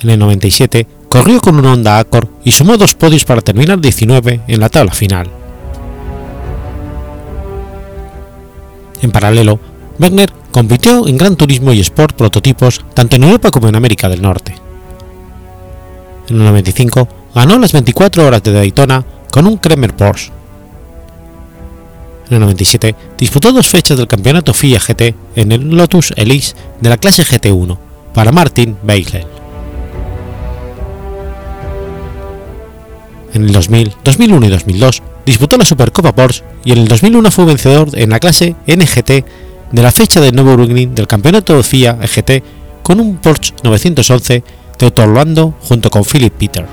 En 0.01 0.09
el 0.09 0.19
97 0.19 0.87
corrió 1.07 1.39
con 1.39 1.57
un 1.57 1.65
Honda 1.65 1.99
Accord 1.99 2.27
y 2.43 2.51
sumó 2.51 2.77
dos 2.77 2.95
podios 2.95 3.23
para 3.23 3.41
terminar 3.41 3.79
19 3.79 4.41
en 4.47 4.59
la 4.59 4.69
tabla 4.69 4.91
final. 4.91 5.29
En 9.01 9.11
paralelo, 9.11 9.59
Werner 9.99 10.31
compitió 10.53 11.07
en 11.07 11.17
Gran 11.17 11.35
Turismo 11.35 11.73
y 11.73 11.81
Sport 11.81 12.15
prototipos 12.15 12.85
tanto 12.93 13.15
en 13.17 13.23
Europa 13.23 13.49
como 13.49 13.67
en 13.67 13.75
América 13.75 14.07
del 14.07 14.21
Norte. 14.21 14.55
En 16.29 16.37
el 16.37 16.43
95 16.45 17.07
ganó 17.35 17.57
las 17.57 17.73
24 17.73 18.25
horas 18.25 18.43
de 18.43 18.53
Daytona 18.53 19.03
con 19.31 19.47
un 19.47 19.57
Kremer 19.57 19.95
Porsche. 19.95 20.31
En 22.27 22.35
el 22.35 22.39
97 22.39 22.95
disputó 23.17 23.51
dos 23.51 23.67
fechas 23.67 23.97
del 23.97 24.07
campeonato 24.07 24.53
FIA 24.53 24.79
GT 24.79 25.15
en 25.35 25.51
el 25.51 25.69
Lotus 25.71 26.13
Elise 26.15 26.55
de 26.79 26.89
la 26.89 26.97
clase 26.97 27.23
GT1 27.23 27.77
para 28.13 28.31
Martin 28.31 28.77
Beigel. 28.83 29.25
En 33.33 33.45
el 33.45 33.51
2000, 33.51 33.91
2001 34.03 34.45
y 34.45 34.49
2002 34.49 35.01
disputó 35.25 35.57
la 35.57 35.65
Supercopa 35.65 36.13
Porsche 36.13 36.43
y 36.63 36.73
en 36.73 36.77
el 36.77 36.87
2001 36.87 37.31
fue 37.31 37.45
vencedor 37.45 37.89
en 37.93 38.11
la 38.11 38.19
clase 38.19 38.55
NGT 38.67 39.25
de 39.73 39.81
la 39.81 39.91
fecha 39.91 40.21
de 40.21 40.31
Nürburgring 40.31 40.93
del 40.93 41.07
campeonato 41.07 41.61
FIA 41.61 41.97
EGT 41.99 42.43
con 42.83 42.99
un 42.99 43.17
Porsche 43.17 43.55
911 43.63 44.43
de 44.79 45.01
Orlando 45.01 45.55
junto 45.67 45.89
con 45.89 46.03
Philip 46.03 46.33
Peter. 46.33 46.65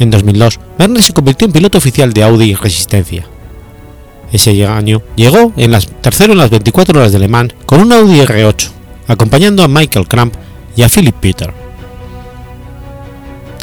En 0.00 0.10
2002, 0.10 0.58
Werner 0.78 1.02
se 1.02 1.12
convirtió 1.12 1.46
en 1.46 1.52
piloto 1.52 1.78
oficial 1.78 2.12
de 2.12 2.22
Audi 2.24 2.54
Resistencia. 2.54 3.24
Ese 4.32 4.66
año 4.66 5.02
llegó 5.14 5.52
en 5.56 5.70
las, 5.70 5.86
tercero 5.86 6.32
en 6.32 6.38
las 6.38 6.50
24 6.50 6.98
horas 6.98 7.12
de 7.12 7.18
Le 7.18 7.28
Mans 7.28 7.54
con 7.64 7.80
un 7.80 7.92
Audi 7.92 8.20
R8, 8.20 8.70
acompañando 9.06 9.62
a 9.62 9.68
Michael 9.68 10.08
Cramp 10.08 10.34
y 10.74 10.82
a 10.82 10.88
Philip 10.88 11.14
Peter. 11.14 11.52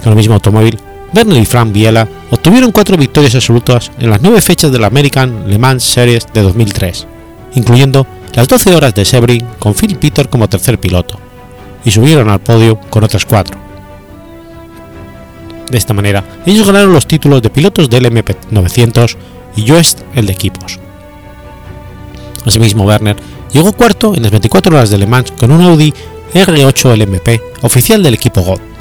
Con 0.04 0.12
el 0.12 0.18
mismo 0.18 0.36
automóvil, 0.36 0.78
Werner 1.14 1.42
y 1.42 1.46
Frank 1.46 1.72
Biela 1.72 2.08
obtuvieron 2.32 2.72
cuatro 2.72 2.98
victorias 2.98 3.36
absolutas 3.36 3.92
en 4.00 4.10
las 4.10 4.22
nueve 4.22 4.42
fechas 4.42 4.72
de 4.72 4.80
la 4.80 4.88
American 4.88 5.50
Le 5.50 5.58
Mans 5.58 5.84
Series 5.84 6.28
de 6.34 6.42
2003, 6.42 7.08
incluyendo 7.56 8.06
las 8.34 8.48
12 8.48 8.76
horas 8.76 8.94
de 8.94 9.06
Sebring 9.06 9.46
con 9.60 9.74
Phil 9.74 9.98
Peter 9.98 10.30
como 10.30 10.50
tercer 10.50 10.80
piloto, 10.80 11.20
y 11.86 11.92
subieron 11.92 12.30
al 12.30 12.42
podio 12.42 12.80
con 12.90 13.04
otras 13.04 13.26
cuatro. 13.26 13.58
De 15.72 15.78
esta 15.78 15.94
manera, 15.94 16.24
ellos 16.46 16.68
ganaron 16.68 16.94
los 16.94 17.08
títulos 17.08 17.42
de 17.42 17.50
pilotos 17.50 17.90
del 17.90 18.06
MP900 18.06 19.16
y 19.56 19.68
Joest 19.68 20.02
el 20.16 20.28
de 20.28 20.34
equipos. 20.34 20.80
Asimismo, 22.46 22.86
Werner 22.86 23.18
llegó 23.52 23.74
cuarto 23.74 24.14
en 24.16 24.24
las 24.24 24.32
24 24.32 24.76
horas 24.76 24.90
de 24.90 24.98
Le 24.98 25.08
Mans 25.08 25.32
con 25.32 25.52
un 25.52 25.62
Audi 25.62 25.94
R8 26.34 26.96
LMP 26.96 27.42
oficial 27.64 28.04
del 28.04 28.14
equipo 28.14 28.42
GOD. 28.42 28.77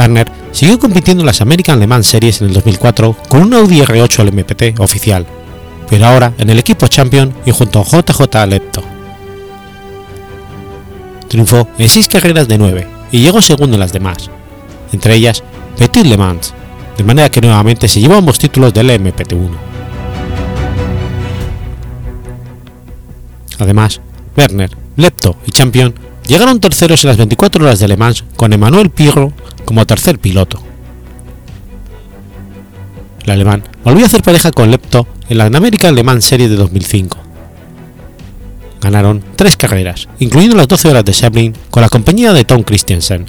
Werner 0.00 0.32
siguió 0.50 0.78
compitiendo 0.78 1.22
en 1.22 1.26
las 1.26 1.42
American 1.42 1.78
Le 1.78 1.86
Mans 1.86 2.06
Series 2.06 2.40
en 2.40 2.48
el 2.48 2.54
2004 2.54 3.14
con 3.28 3.42
un 3.42 3.52
Audi 3.52 3.80
R8 3.80 4.24
LMPT 4.24 4.80
oficial, 4.80 5.26
pero 5.90 6.06
ahora 6.06 6.32
en 6.38 6.48
el 6.48 6.58
equipo 6.58 6.86
Champion 6.86 7.34
y 7.44 7.50
junto 7.50 7.80
a 7.80 7.84
JJ 7.84 8.46
Lepto. 8.48 8.82
Triunfó 11.28 11.68
en 11.76 11.88
6 11.88 12.08
carreras 12.08 12.48
de 12.48 12.56
9 12.56 12.86
y 13.12 13.20
llegó 13.20 13.42
segundo 13.42 13.76
en 13.76 13.80
las 13.80 13.92
demás, 13.92 14.30
entre 14.90 15.14
ellas 15.14 15.42
Petit 15.76 16.06
Le 16.06 16.16
Mans, 16.16 16.54
de 16.96 17.04
manera 17.04 17.28
que 17.28 17.42
nuevamente 17.42 17.86
se 17.86 18.00
llevó 18.00 18.14
ambos 18.14 18.38
títulos 18.38 18.72
del 18.72 18.88
MPT1. 18.88 19.50
Además, 23.58 24.00
Werner, 24.34 24.70
Lepto 24.96 25.36
y 25.46 25.50
Champion 25.50 25.94
llegaron 26.30 26.60
terceros 26.60 27.02
en 27.02 27.08
las 27.08 27.16
24 27.16 27.64
horas 27.64 27.80
de 27.80 27.88
Le 27.88 27.96
Mans 27.96 28.22
con 28.36 28.52
Emmanuel 28.52 28.88
Pirro 28.90 29.32
como 29.64 29.84
tercer 29.84 30.20
piloto. 30.20 30.62
El 33.24 33.32
alemán 33.32 33.64
volvió 33.82 34.04
a 34.04 34.06
hacer 34.06 34.22
pareja 34.22 34.52
con 34.52 34.70
Lepto 34.70 35.08
en 35.28 35.38
la 35.38 35.46
American 35.46 35.96
Le 35.96 36.04
Mans 36.04 36.24
Series 36.24 36.48
de 36.48 36.54
2005. 36.54 37.18
Ganaron 38.80 39.24
tres 39.34 39.56
carreras, 39.56 40.08
incluyendo 40.20 40.56
las 40.56 40.68
12 40.68 40.90
horas 40.90 41.04
de 41.04 41.12
Sebring 41.12 41.52
con 41.68 41.82
la 41.82 41.88
compañía 41.88 42.32
de 42.32 42.44
Tom 42.44 42.62
Christensen, 42.62 43.26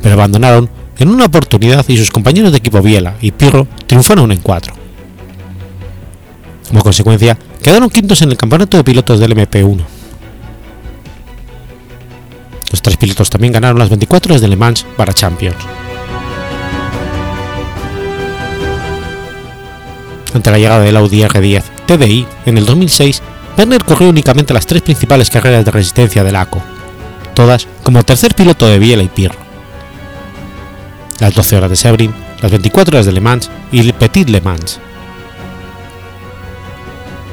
pero 0.00 0.14
abandonaron 0.14 0.70
en 0.96 1.08
una 1.08 1.24
oportunidad 1.24 1.84
y 1.88 1.98
sus 1.98 2.10
compañeros 2.10 2.52
de 2.52 2.58
equipo 2.58 2.80
Biela 2.80 3.16
y 3.20 3.32
Pirro 3.32 3.66
triunfaron 3.88 4.30
en 4.30 4.38
cuatro. 4.38 4.74
Como 6.68 6.82
consecuencia, 6.82 7.36
quedaron 7.60 7.90
quintos 7.90 8.22
en 8.22 8.30
el 8.30 8.36
campeonato 8.36 8.76
de 8.76 8.84
pilotos 8.84 9.18
del 9.18 9.34
MP1. 9.34 9.97
Los 12.70 12.82
tres 12.82 12.96
pilotos 12.96 13.30
también 13.30 13.52
ganaron 13.52 13.78
las 13.78 13.88
24 13.88 14.32
horas 14.32 14.40
de 14.42 14.48
Le 14.48 14.56
Mans 14.56 14.86
para 14.96 15.12
Champions. 15.12 15.56
Ante 20.34 20.50
la 20.50 20.58
llegada 20.58 20.84
del 20.84 20.96
Audi 20.96 21.22
R10 21.22 21.62
TDI 21.86 22.26
en 22.44 22.58
el 22.58 22.66
2006, 22.66 23.22
Werner 23.56 23.82
corrió 23.82 24.10
únicamente 24.10 24.54
las 24.54 24.66
tres 24.66 24.82
principales 24.82 25.30
carreras 25.30 25.64
de 25.64 25.70
resistencia 25.70 26.22
del 26.22 26.36
ACO, 26.36 26.62
todas 27.34 27.66
como 27.82 28.04
tercer 28.04 28.34
piloto 28.34 28.66
de 28.66 28.78
Biela 28.78 29.02
y 29.02 29.08
Pirro. 29.08 29.38
Las 31.18 31.34
12 31.34 31.56
horas 31.56 31.70
de 31.70 31.76
Sebring, 31.76 32.14
las 32.40 32.50
24 32.50 32.96
horas 32.96 33.06
de 33.06 33.12
Le 33.12 33.20
Mans 33.20 33.50
y 33.72 33.80
el 33.80 33.94
Petit 33.94 34.28
Le 34.28 34.40
Mans. 34.40 34.78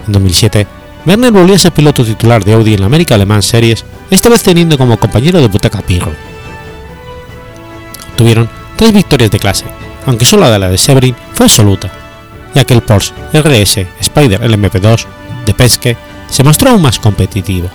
En 0.07 0.13
2007, 0.13 0.65
Werner 1.05 1.31
volvió 1.31 1.55
a 1.55 1.59
ser 1.59 1.73
piloto 1.73 2.03
titular 2.03 2.43
de 2.43 2.53
Audi 2.53 2.73
en 2.73 2.79
la 2.79 2.85
América 2.87 3.17
Le 3.17 3.25
Mans 3.25 3.45
Series, 3.45 3.85
esta 4.09 4.29
vez 4.29 4.43
teniendo 4.43 4.77
como 4.77 4.97
compañero 4.97 5.41
de 5.41 5.47
butaca 5.47 5.81
Pirro. 5.81 6.13
Tuvieron 8.15 8.49
tres 8.75 8.93
victorias 8.93 9.31
de 9.31 9.39
clase, 9.39 9.65
aunque 10.05 10.25
solo 10.25 10.57
la 10.57 10.69
de 10.69 10.77
Sebring 10.77 11.15
fue 11.33 11.45
absoluta, 11.45 11.91
ya 12.53 12.63
que 12.63 12.73
el 12.73 12.81
Porsche 12.81 13.13
RS 13.33 13.85
Spider 13.99 14.41
LMP2 14.41 15.05
de 15.45 15.53
Pesque 15.53 15.97
se 16.29 16.43
mostró 16.43 16.71
aún 16.71 16.81
más 16.81 16.99
competitivo. 16.99 17.69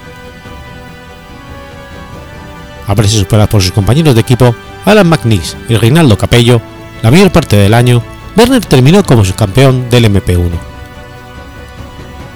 A 2.87 2.95
verse 2.95 3.19
superado 3.19 3.49
por 3.49 3.63
sus 3.63 3.73
compañeros 3.73 4.15
de 4.15 4.23
equipo 4.23 4.55
Alan 4.85 5.09
McNeese 5.09 5.57
y 5.69 5.77
Reinaldo 5.77 6.19
Capello, 6.19 6.61
la 7.03 7.11
mayor 7.11 7.31
parte 7.31 7.57
del 7.57 7.75
año, 7.75 8.03
Werner 8.37 8.65
terminó 8.65 9.05
como 9.05 9.25
subcampeón 9.25 9.89
del 9.91 10.07
MP1. 10.07 10.51
No 10.51 10.59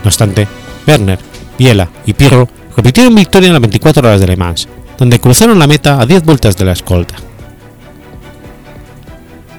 obstante, 0.04 0.46
Werner, 0.86 1.18
Biela 1.58 1.88
y 2.04 2.12
Pirro 2.12 2.48
repitieron 2.76 3.14
victoria 3.14 3.48
en 3.48 3.52
las 3.54 3.62
24 3.62 4.06
horas 4.06 4.20
de 4.20 4.26
Le 4.26 4.36
Mans, 4.36 4.68
donde 4.98 5.20
cruzaron 5.20 5.58
la 5.58 5.66
meta 5.66 6.00
a 6.00 6.06
10 6.06 6.24
vueltas 6.24 6.56
de 6.56 6.64
la 6.64 6.72
escolta. 6.72 7.14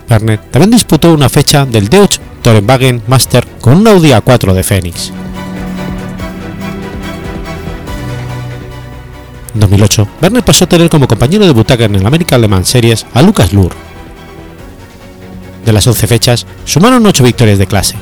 Werner 0.09 0.39
también 0.51 0.71
disputó 0.71 1.13
una 1.13 1.29
fecha 1.29 1.65
del 1.65 1.89
Deutsche 1.89 2.21
Tourenwagen 2.41 3.01
Master 3.07 3.47
con 3.59 3.77
un 3.77 3.87
Audi 3.87 4.09
A4 4.09 4.53
de 4.53 4.63
Phoenix. 4.63 5.11
En 9.53 9.61
2008, 9.61 10.07
Werner 10.21 10.43
pasó 10.43 10.65
a 10.65 10.69
tener 10.69 10.89
como 10.89 11.07
compañero 11.07 11.45
de 11.45 11.53
butaca 11.53 11.85
en 11.85 11.95
el 11.95 12.05
American 12.05 12.41
Le 12.41 12.47
Mans 12.47 12.67
Series 12.67 13.05
a 13.13 13.21
Lucas 13.21 13.53
Lur. 13.53 13.71
De 15.65 15.71
las 15.71 15.87
11 15.87 16.07
fechas, 16.07 16.45
sumaron 16.65 17.05
8 17.05 17.23
victorias 17.23 17.57
de 17.57 17.65
clase, 17.65 17.95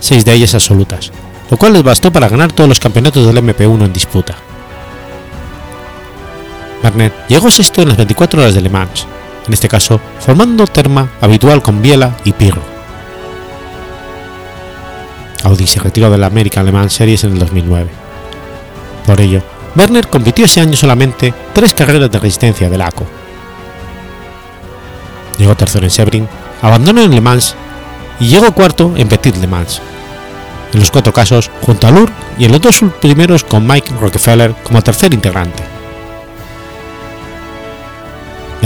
6 0.00 0.24
de 0.24 0.34
ellas 0.34 0.54
absolutas, 0.54 1.12
lo 1.50 1.56
cual 1.56 1.72
les 1.72 1.82
bastó 1.82 2.12
para 2.12 2.28
ganar 2.28 2.52
todos 2.52 2.68
los 2.68 2.80
campeonatos 2.80 3.24
del 3.24 3.38
MP1 3.38 3.84
en 3.84 3.92
disputa. 3.92 4.36
Werner 6.82 7.12
llegó 7.28 7.50
sexto 7.50 7.82
en 7.82 7.88
las 7.88 7.96
24 7.96 8.40
horas 8.40 8.54
de 8.54 8.60
Le 8.60 8.70
Mans, 8.70 9.06
en 9.46 9.52
este 9.52 9.68
caso 9.68 10.00
formando 10.20 10.66
terma 10.66 11.10
habitual 11.20 11.62
con 11.62 11.82
Biela 11.82 12.16
y 12.24 12.32
Pirro. 12.32 12.62
Audi 15.44 15.66
se 15.66 15.80
retiró 15.80 16.10
de 16.10 16.18
la 16.18 16.26
American 16.26 16.66
Le 16.66 16.72
Mans 16.72 16.92
Series 16.92 17.24
en 17.24 17.32
el 17.32 17.38
2009. 17.38 17.88
Por 19.06 19.20
ello, 19.20 19.42
Werner 19.76 20.08
compitió 20.08 20.44
ese 20.44 20.60
año 20.60 20.76
solamente 20.76 21.32
tres 21.52 21.74
carreras 21.74 22.10
de 22.10 22.18
resistencia 22.18 22.68
del 22.68 22.82
ACO. 22.82 23.06
Llegó 25.38 25.54
tercero 25.54 25.84
en 25.84 25.90
Sebring, 25.90 26.28
abandonó 26.62 27.02
en 27.02 27.14
Le 27.14 27.20
Mans 27.20 27.54
y 28.18 28.28
llegó 28.28 28.52
cuarto 28.52 28.94
en 28.96 29.08
Petit 29.08 29.36
Le 29.36 29.46
Mans. 29.46 29.80
En 30.72 30.80
los 30.80 30.90
cuatro 30.90 31.12
casos, 31.12 31.50
junto 31.62 31.86
a 31.86 31.90
Lur 31.90 32.10
y 32.38 32.46
en 32.46 32.52
los 32.52 32.60
dos 32.60 32.80
primeros 33.00 33.44
con 33.44 33.66
Mike 33.66 33.94
Rockefeller 34.00 34.54
como 34.64 34.82
tercer 34.82 35.14
integrante. 35.14 35.75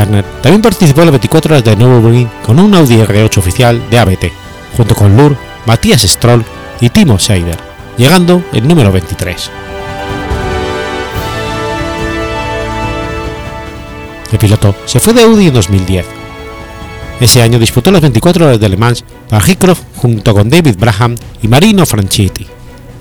También 0.06 0.62
participó 0.62 1.00
en 1.00 1.06
las 1.06 1.12
24 1.12 1.54
horas 1.54 1.64
de 1.64 1.76
Nürburgring 1.76 2.30
con 2.44 2.58
un 2.58 2.74
Audi 2.74 2.96
R8 2.96 3.38
oficial 3.38 3.82
de 3.90 3.98
ABT, 3.98 4.32
junto 4.76 4.94
con 4.94 5.16
Lur, 5.16 5.36
Matthias 5.66 6.02
Stroll 6.02 6.44
y 6.80 6.88
Timo 6.88 7.18
Seider, 7.18 7.58
llegando 7.98 8.42
el 8.52 8.66
número 8.66 8.90
23. 8.90 9.50
El 14.32 14.38
piloto 14.38 14.74
se 14.86 15.00
fue 15.00 15.12
de 15.12 15.22
Audi 15.22 15.48
en 15.48 15.54
2010. 15.54 16.06
Ese 17.20 17.42
año 17.42 17.58
disputó 17.58 17.90
las 17.90 18.00
24 18.00 18.46
horas 18.46 18.60
de 18.60 18.68
Le 18.68 18.76
Mans 18.78 19.04
para 19.28 19.46
Hickroft 19.46 19.82
junto 19.96 20.32
con 20.32 20.48
David 20.48 20.76
Braham 20.78 21.16
y 21.42 21.48
Marino 21.48 21.84
Franchitti, 21.84 22.46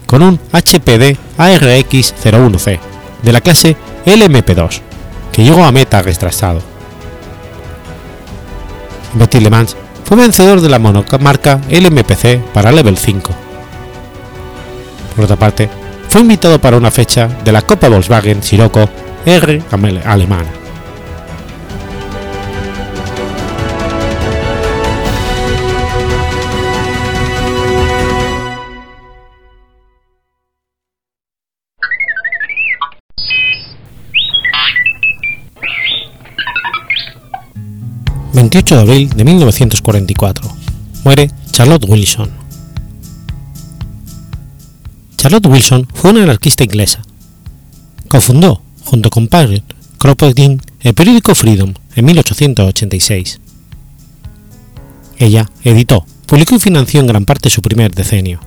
con 0.06 0.22
un 0.22 0.38
HPD 0.52 1.16
ARX 1.38 2.14
01C 2.22 2.80
de 3.24 3.32
la 3.32 3.40
clase 3.40 3.78
LMP2, 4.06 4.82
que 5.32 5.44
llegó 5.44 5.64
a 5.64 5.72
meta 5.72 6.02
retrasado. 6.02 6.79
Betty 9.14 9.40
Le 9.40 9.50
Mans 9.50 9.76
fue 10.04 10.18
vencedor 10.18 10.62
de 10.62 10.70
la 10.70 10.80
monomarca 10.80 11.60
LMPC 11.70 12.40
para 12.54 12.72
Level 12.72 12.98
5. 12.98 13.32
Por 15.16 15.26
otra 15.26 15.36
parte, 15.36 15.70
fue 16.08 16.22
invitado 16.22 16.60
para 16.60 16.78
una 16.78 16.92
fecha 16.92 17.28
de 17.44 17.52
la 17.52 17.62
Copa 17.62 17.90
Volkswagen 17.90 18.42
Sirocco 18.42 18.90
R 19.26 19.62
alemana. 20.06 20.59
28 38.40 38.76
de 38.76 38.82
abril 38.82 39.10
de 39.10 39.26
1944. 39.26 40.50
Muere 41.04 41.30
Charlotte 41.52 41.84
Wilson. 41.90 42.30
Charlotte 45.18 45.46
Wilson 45.48 45.86
fue 45.94 46.12
una 46.12 46.24
anarquista 46.24 46.64
inglesa. 46.64 47.02
Cofundó, 48.08 48.62
junto 48.86 49.10
con 49.10 49.28
Padre 49.28 49.62
Kropotkin, 49.98 50.62
el 50.80 50.94
periódico 50.94 51.36
Freedom 51.36 51.74
en 51.96 52.06
1886. 52.06 53.42
Ella 55.18 55.50
editó, 55.66 56.06
publicó 56.26 56.56
y 56.56 56.60
financió 56.60 57.02
en 57.02 57.08
gran 57.08 57.26
parte 57.26 57.50
su 57.50 57.62
primer 57.62 57.94
decenio. 57.94 58.40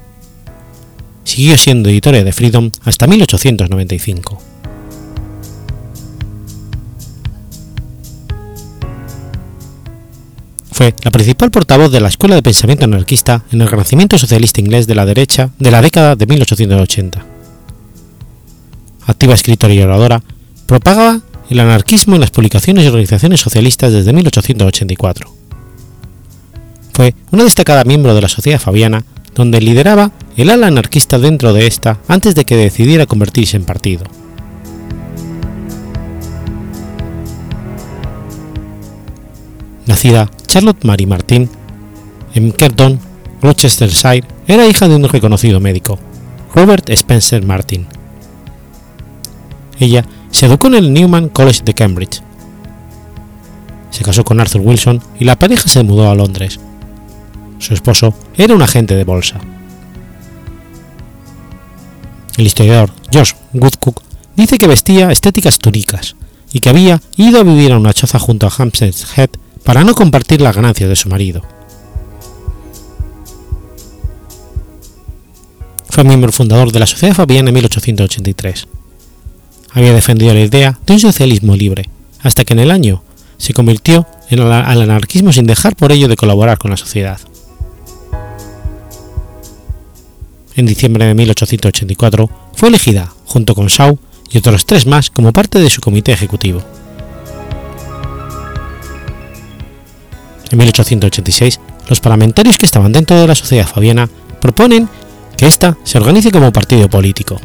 Siguió 1.25 1.59
siendo 1.59 1.91
editora 1.91 2.25
de 2.25 2.33
Freedom 2.33 2.71
hasta 2.85 3.07
1895. 3.07 4.52
Fue 10.83 10.93
la 11.05 11.13
principal 11.13 11.53
portavoz 11.53 11.93
de 11.93 12.01
la 12.01 12.09
Escuela 12.09 12.35
de 12.35 12.43
Pensamiento 12.43 12.87
Anarquista 12.87 13.45
en 13.53 13.61
el 13.61 13.69
Renacimiento 13.69 14.19
Socialista 14.19 14.61
Inglés 14.61 14.89
de 14.89 14.97
la 14.97 15.07
derecha 15.07 15.51
de 15.61 15.71
la 15.71 15.81
década 15.81 16.17
de 16.17 16.27
1880. 16.27 17.25
Activa 19.07 19.35
escritora 19.35 19.73
y 19.73 19.81
oradora, 19.81 20.25
propagaba 20.67 21.21
el 21.49 21.61
anarquismo 21.61 22.17
en 22.17 22.21
las 22.23 22.33
publicaciones 22.33 22.85
y 22.85 22.89
organizaciones 22.89 23.39
socialistas 23.39 23.93
desde 23.93 24.13
1884. 24.13 25.33
Fue 26.95 27.15
una 27.31 27.45
destacada 27.45 27.85
miembro 27.85 28.17
de 28.17 28.23
la 28.23 28.29
Sociedad 28.29 28.59
Fabiana, 28.59 29.05
donde 29.37 29.61
lideraba 29.61 30.11
el 30.37 30.51
ala 30.51 30.67
anarquista 30.67 31.21
dentro 31.21 31.53
de 31.53 31.69
esta 31.69 32.01
antes 32.09 32.35
de 32.35 32.45
que 32.45 32.57
decidiera 32.57 33.07
convertirse 33.07 33.57
en 33.57 33.67
partido. 33.67 34.03
Nacida 39.87 40.31
Charlotte 40.47 40.85
Mary 40.85 41.07
Martin 41.07 41.49
en 42.35 42.53
Kerton, 42.53 42.99
Rochestershire, 43.43 44.27
era 44.47 44.67
hija 44.67 44.89
de 44.89 44.97
un 44.97 45.09
reconocido 45.09 45.61
médico, 45.61 45.99
Robert 46.55 46.89
Spencer 46.91 47.45
Martin. 47.45 47.87
Ella 49.79 50.05
se 50.31 50.47
educó 50.47 50.69
en 50.69 50.75
el 50.75 50.93
Newman 50.93 51.29
College 51.29 51.63
de 51.65 51.75
Cambridge. 51.75 52.23
Se 53.91 54.05
casó 54.05 54.25
con 54.25 54.41
Arthur 54.41 54.63
Wilson 54.63 55.03
y 55.19 55.25
la 55.25 55.39
pareja 55.39 55.69
se 55.69 55.83
mudó 55.83 56.11
a 56.11 56.15
Londres. 56.15 56.59
Su 57.59 57.75
esposo 57.75 58.15
era 58.37 58.55
un 58.55 58.63
agente 58.63 58.95
de 58.95 59.05
bolsa. 59.05 59.41
El 62.37 62.47
historiador 62.47 62.91
Josh 63.13 63.33
Woodcock 63.53 64.03
dice 64.37 64.59
que 64.59 64.67
vestía 64.67 65.13
estéticas 65.13 65.59
túnicas 65.59 66.17
y 66.53 66.61
que 66.61 66.71
había 66.71 67.01
ido 67.17 67.41
a 67.41 67.45
vivir 67.45 67.73
a 67.73 67.79
una 67.79 67.93
choza 67.93 68.19
junto 68.19 68.47
a 68.47 68.53
Hampstead 68.57 68.95
Head 69.17 69.31
para 69.65 69.85
no 69.85 69.95
compartir 69.95 70.41
las 70.41 70.55
ganancias 70.55 70.89
de 70.89 70.97
su 70.97 71.09
marido. 71.09 71.43
Fue 75.89 76.05
miembro 76.05 76.33
fundador 76.33 76.73
de 76.73 76.81
la 76.81 76.87
Sociedad 76.87 77.15
Fabiana 77.15 77.51
en 77.51 77.55
1883. 77.55 78.67
Había 79.73 79.93
defendido 79.93 80.33
la 80.33 80.41
idea 80.41 80.79
de 80.87 80.95
un 80.95 81.01
socialismo 81.01 81.55
libre, 81.55 81.89
hasta 82.23 82.45
que 82.45 82.55
en 82.55 82.61
el 82.61 82.71
año 82.71 83.03
se 83.37 83.53
convirtió 83.53 84.07
en 84.31 84.41
al 84.41 84.83
anarquismo 84.83 85.33
sin 85.33 85.47
dejar 85.47 85.77
por 85.77 85.93
ello 85.93 86.09
de 86.09 86.17
colaborar 86.17 86.59
con 86.59 86.71
la 86.71 86.77
sociedad. 86.77 87.21
En 90.55 90.67
diciembre 90.67 91.07
de 91.07 91.15
1884 91.15 92.31
fue 92.55 92.69
elegida, 92.69 93.13
junto 93.25 93.55
con 93.55 93.67
Shaw 93.67 93.99
y 94.31 94.39
otros 94.39 94.65
tres 94.65 94.87
más, 94.87 95.11
como 95.11 95.33
parte 95.33 95.59
de 95.59 95.71
su 95.71 95.81
comité 95.81 96.13
ejecutivo. 96.13 96.63
En 100.53 100.59
1886, 100.59 101.61
los 101.89 102.01
parlamentarios 102.01 102.59
que 102.59 102.67
estaban 102.67 102.93
dentro 102.93 103.19
de 103.19 103.27
la 103.27 103.35
sociedad 103.35 103.67
fabiana 103.67 104.09
proponen 104.39 104.87
que 105.37 105.47
ésta 105.47 105.79
se 105.83 105.97
organice 105.97 106.31
como 106.31 106.53
partido 106.53 106.91
político. 106.91 107.41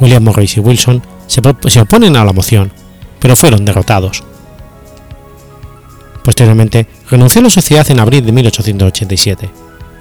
William 0.00 0.22
Morris 0.22 0.56
y 0.56 0.60
Wilson 0.60 1.02
se, 1.26 1.40
oponen 1.80 2.16
a 2.16 2.24
la 2.24 2.32
moción, 2.32 2.72
pero 3.18 3.34
fueron 3.34 3.64
derrotados. 3.64 4.22
Posteriormente, 6.22 6.86
renunció 7.10 7.40
a 7.40 7.44
la 7.44 7.50
sociedad 7.50 7.90
en 7.90 7.98
abril 7.98 8.24
de 8.24 8.30
1887, 8.30 9.50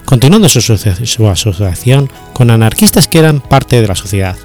continuando 0.05 0.47
su, 0.47 0.61
su, 0.61 1.27
asociación 1.27 2.11
con 2.33 2.51
anarquistas 2.51 3.07
que 3.07 3.17
eran 3.17 3.41
parte 3.41 3.81
de 3.81 3.87
la 3.87 3.95
sociedad. 3.95 4.37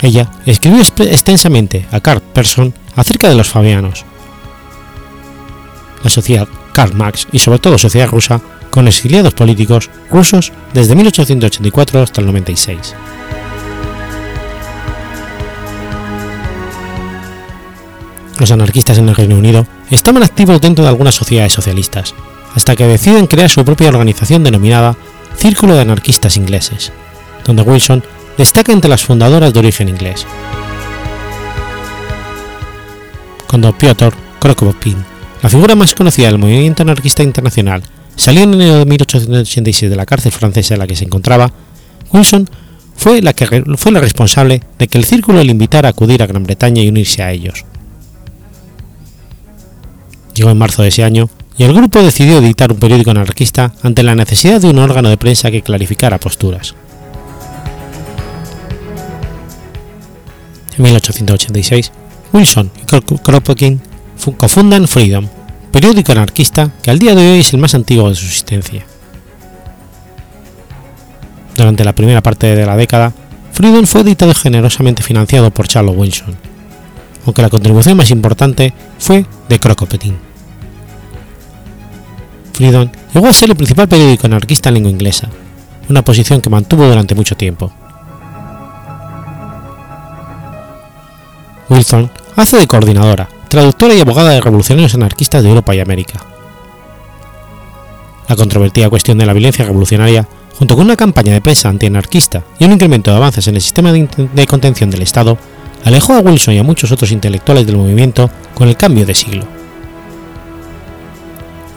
Ella 0.00 0.28
escribió 0.46 0.80
extensamente 0.80 1.86
a 1.92 2.00
Carl 2.00 2.22
Persson 2.22 2.74
acerca 2.96 3.28
de 3.28 3.36
los 3.36 3.48
fabianos, 3.48 4.04
la 6.02 6.10
sociedad 6.10 6.48
Karl 6.72 6.94
Marx 6.94 7.26
y 7.32 7.38
sobre 7.38 7.58
todo 7.58 7.78
sociedad 7.78 8.08
rusa 8.08 8.40
con 8.70 8.86
exiliados 8.86 9.34
políticos 9.34 9.90
rusos 10.10 10.52
desde 10.72 10.94
1884 10.94 12.02
hasta 12.02 12.20
el 12.20 12.26
96. 12.26 12.94
Los 18.38 18.52
anarquistas 18.52 18.98
en 18.98 19.08
el 19.08 19.16
Reino 19.16 19.36
Unido 19.36 19.66
estaban 19.90 20.22
activos 20.22 20.60
dentro 20.60 20.84
de 20.84 20.90
algunas 20.90 21.16
sociedades 21.16 21.52
socialistas, 21.52 22.14
hasta 22.54 22.76
que 22.76 22.86
deciden 22.86 23.26
crear 23.26 23.50
su 23.50 23.64
propia 23.64 23.88
organización 23.88 24.44
denominada 24.44 24.96
Círculo 25.36 25.74
de 25.74 25.80
Anarquistas 25.80 26.36
Ingleses, 26.36 26.92
donde 27.44 27.62
Wilson 27.62 28.04
destaca 28.36 28.72
entre 28.72 28.90
las 28.90 29.02
fundadoras 29.02 29.52
de 29.52 29.58
origen 29.58 29.88
inglés. 29.88 30.26
Cuando 33.48 33.76
Piotr 33.76 34.12
Kropotkin 34.38 35.17
la 35.42 35.48
figura 35.48 35.74
más 35.74 35.94
conocida 35.94 36.26
del 36.28 36.38
movimiento 36.38 36.82
anarquista 36.82 37.22
internacional 37.22 37.82
salió 38.16 38.42
en 38.42 38.54
enero 38.54 38.78
de 38.78 38.86
1886 38.86 39.90
de 39.90 39.96
la 39.96 40.06
cárcel 40.06 40.32
francesa 40.32 40.74
en 40.74 40.80
la 40.80 40.86
que 40.86 40.96
se 40.96 41.04
encontraba, 41.04 41.52
Wilson 42.12 42.48
fue 42.96 43.22
la, 43.22 43.32
que, 43.32 43.64
fue 43.76 43.92
la 43.92 44.00
responsable 44.00 44.60
de 44.78 44.88
que 44.88 44.98
el 44.98 45.04
círculo 45.04 45.42
le 45.44 45.52
invitara 45.52 45.88
a 45.88 45.90
acudir 45.90 46.22
a 46.22 46.26
Gran 46.26 46.42
Bretaña 46.42 46.82
y 46.82 46.88
unirse 46.88 47.22
a 47.22 47.30
ellos. 47.30 47.64
Llegó 50.34 50.50
en 50.50 50.58
marzo 50.58 50.82
de 50.82 50.88
ese 50.88 51.04
año 51.04 51.30
y 51.56 51.64
el 51.64 51.74
grupo 51.74 52.02
decidió 52.02 52.38
editar 52.38 52.72
un 52.72 52.78
periódico 52.78 53.12
anarquista 53.12 53.72
ante 53.82 54.02
la 54.02 54.16
necesidad 54.16 54.60
de 54.60 54.68
un 54.68 54.78
órgano 54.78 55.08
de 55.08 55.16
prensa 55.16 55.50
que 55.50 55.62
clarificara 55.62 56.18
posturas. 56.18 56.74
En 60.76 60.84
1886, 60.84 61.92
Wilson 62.32 62.70
y 62.82 63.16
Kropotkin 63.18 63.80
cofundan 64.36 64.88
Freedom, 64.88 65.26
periódico 65.72 66.12
anarquista 66.12 66.70
que 66.82 66.90
al 66.90 66.98
día 66.98 67.14
de 67.14 67.30
hoy 67.30 67.40
es 67.40 67.52
el 67.52 67.60
más 67.60 67.74
antiguo 67.74 68.08
de 68.08 68.14
su 68.14 68.26
existencia. 68.26 68.84
Durante 71.56 71.84
la 71.84 71.94
primera 71.94 72.22
parte 72.22 72.54
de 72.54 72.66
la 72.66 72.76
década, 72.76 73.12
Freedom 73.52 73.86
fue 73.86 74.02
editado 74.02 74.34
generosamente 74.34 75.02
financiado 75.02 75.50
por 75.50 75.66
Charles 75.66 75.96
Wilson, 75.96 76.36
aunque 77.26 77.42
la 77.42 77.50
contribución 77.50 77.96
más 77.96 78.10
importante 78.10 78.72
fue 78.98 79.26
de 79.48 79.58
Kropotkin. 79.58 80.16
Freedom 82.52 82.88
llegó 83.14 83.26
a 83.26 83.32
ser 83.32 83.50
el 83.50 83.56
principal 83.56 83.88
periódico 83.88 84.26
anarquista 84.26 84.68
en 84.68 84.74
lengua 84.74 84.90
inglesa, 84.90 85.28
una 85.88 86.02
posición 86.02 86.40
que 86.40 86.50
mantuvo 86.50 86.86
durante 86.86 87.14
mucho 87.14 87.36
tiempo. 87.36 87.72
Wilson 91.68 92.10
hace 92.36 92.56
de 92.56 92.66
coordinadora, 92.66 93.28
traductora 93.48 93.94
y 93.94 94.00
abogada 94.00 94.30
de 94.30 94.40
revolucionarios 94.40 94.94
anarquistas 94.94 95.42
de 95.42 95.48
Europa 95.48 95.74
y 95.74 95.80
América. 95.80 96.20
La 98.28 98.36
controvertida 98.36 98.90
cuestión 98.90 99.18
de 99.18 99.26
la 99.26 99.32
violencia 99.32 99.64
revolucionaria, 99.64 100.28
junto 100.58 100.76
con 100.76 100.84
una 100.84 100.96
campaña 100.96 101.32
de 101.32 101.40
prensa 101.40 101.68
antianarquista 101.68 102.42
y 102.58 102.64
un 102.64 102.72
incremento 102.72 103.10
de 103.10 103.16
avances 103.16 103.48
en 103.48 103.54
el 103.54 103.62
sistema 103.62 103.92
de 103.92 104.46
contención 104.46 104.90
del 104.90 105.02
Estado, 105.02 105.38
alejó 105.84 106.14
a 106.14 106.18
Wilson 106.20 106.54
y 106.54 106.58
a 106.58 106.64
muchos 106.64 106.92
otros 106.92 107.10
intelectuales 107.10 107.66
del 107.66 107.76
movimiento 107.76 108.30
con 108.54 108.68
el 108.68 108.76
cambio 108.76 109.06
de 109.06 109.14
siglo. 109.14 109.44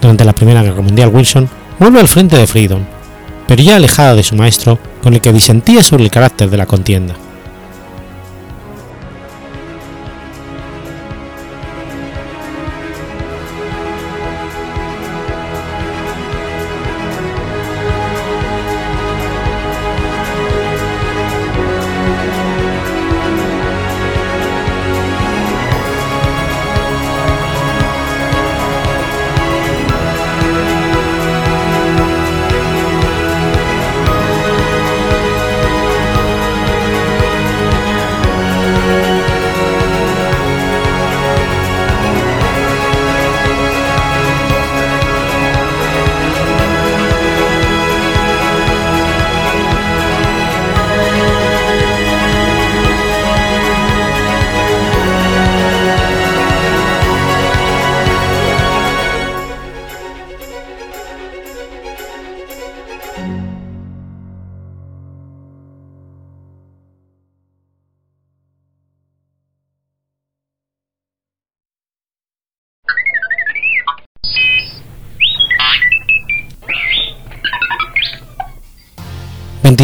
Durante 0.02 0.26
la 0.26 0.34
Primera 0.34 0.64
Guerra 0.64 0.82
Mundial 0.82 1.10
Wilson 1.14 1.48
vuelve 1.80 2.00
al 2.00 2.08
frente 2.08 2.36
de 2.36 2.48
Freedom, 2.48 2.84
pero 3.48 3.62
ya 3.62 3.76
alejada 3.76 4.16
de 4.16 4.24
su 4.24 4.36
maestro, 4.36 4.80
con 5.02 5.14
el 5.14 5.22
que 5.22 5.32
disentía 5.32 5.84
sobre 5.84 6.04
el 6.04 6.12
carácter 6.12 6.50
de 6.50 6.58
la 6.58 6.66
contienda. 6.66 7.16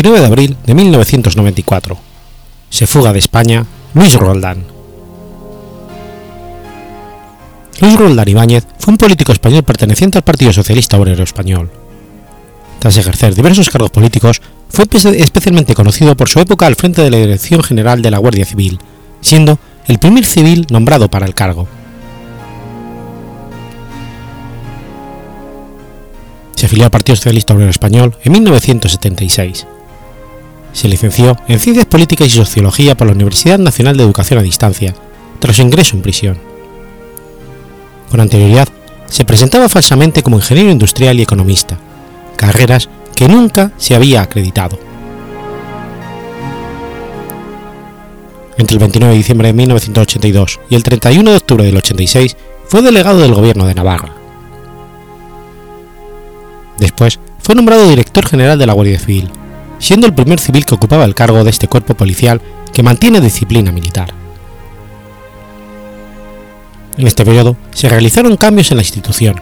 29 0.08 0.22
de 0.22 0.26
abril 0.26 0.58
de 0.66 0.74
1994. 0.74 1.98
Se 2.70 2.88
fuga 2.88 3.12
de 3.12 3.20
España 3.20 3.66
Luis 3.94 4.14
Roldán. 4.14 4.64
Luis 7.82 7.96
Roldán 7.98 8.30
Ibáñez 8.30 8.66
fue 8.80 8.94
un 8.94 8.98
político 8.98 9.34
español 9.34 9.64
perteneciente 9.64 10.18
al 10.18 10.24
Partido 10.24 10.54
Socialista 10.54 10.98
Obrero 10.98 11.24
Español. 11.24 11.70
Tras 12.80 12.96
ejercer 12.96 13.36
diversos 13.36 13.70
cargos 13.70 13.92
políticos, 13.92 14.42
fue 14.70 14.86
especialmente 15.18 15.76
conocido 15.76 16.16
por 16.16 16.30
su 16.30 16.40
época 16.40 16.68
al 16.68 16.76
frente 16.78 17.02
de 17.02 17.12
la 17.12 17.18
Dirección 17.18 17.62
General 17.62 18.02
de 18.02 18.12
la 18.12 18.20
Guardia 18.20 18.46
Civil, 18.46 18.80
siendo 19.20 19.60
el 19.88 20.00
primer 20.00 20.26
civil 20.26 20.68
nombrado 20.70 21.10
para 21.10 21.26
el 21.26 21.34
cargo. 21.34 21.68
Se 26.56 26.68
afilió 26.68 26.86
al 26.86 26.92
Partido 26.92 27.18
Socialista 27.18 27.54
Obrero 27.54 27.72
Español 27.72 28.16
en 28.24 28.32
1976 28.32 29.68
se 30.78 30.88
licenció 30.88 31.36
en 31.48 31.60
Ciencias 31.60 31.88
Políticas 31.88 32.28
y 32.28 32.30
Sociología 32.30 32.96
por 32.96 33.08
la 33.08 33.14
Universidad 33.14 33.58
Nacional 33.58 33.98
de 33.98 34.04
Educación 34.04 34.38
a 34.38 34.44
Distancia, 34.44 34.94
tras 35.40 35.56
su 35.56 35.64
ingreso 35.64 35.96
en 35.96 36.04
prisión. 36.04 36.38
Con 38.12 38.20
anterioridad, 38.20 38.68
se 39.08 39.26
presentaba 39.26 39.70
falsamente 39.70 40.22
como 40.22 40.38
ingeniero 40.38 40.70
industrial 40.70 41.18
y 41.18 41.24
economista, 41.24 41.80
carreras 42.36 42.90
que 43.16 43.28
nunca 43.28 43.72
se 43.78 43.96
había 43.96 44.22
acreditado. 44.22 44.78
Entre 48.60 48.76
el 48.76 48.80
29 48.80 49.14
de 49.14 49.18
diciembre 49.18 49.48
de 49.48 49.54
1982 49.54 50.60
y 50.70 50.76
el 50.76 50.84
31 50.84 51.32
de 51.32 51.38
octubre 51.38 51.66
del 51.66 51.78
86 51.78 52.38
fue 52.68 52.84
delegado 52.84 53.20
del 53.20 53.34
gobierno 53.34 53.66
de 53.66 53.74
Navarra. 53.74 54.14
Después 56.78 57.20
fue 57.40 57.56
nombrado 57.56 57.90
director 57.90 58.28
general 58.28 58.60
de 58.60 58.68
la 58.68 58.74
Guardia 58.74 59.00
Civil 59.00 59.32
siendo 59.80 60.08
el 60.08 60.14
primer 60.14 60.40
civil 60.40 60.66
que 60.66 60.76
ocupaba 60.76 61.06
el 61.06 61.16
cargo 61.16 61.44
de 61.44 61.50
este 61.50 61.68
cuerpo 61.68 61.94
policial 61.94 62.42
que 62.74 62.84
mantiene 62.84 63.22
disciplina 63.22 63.72
militar. 63.72 64.14
En 66.98 67.06
este 67.06 67.24
periodo 67.24 67.56
se 67.72 67.90
realizaron 67.90 68.38
cambios 68.38 68.72
en 68.72 68.78
la 68.78 68.84
institución, 68.84 69.42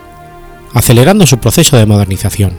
acelerando 0.73 1.25
su 1.25 1.37
proceso 1.37 1.77
de 1.77 1.85
modernización. 1.85 2.53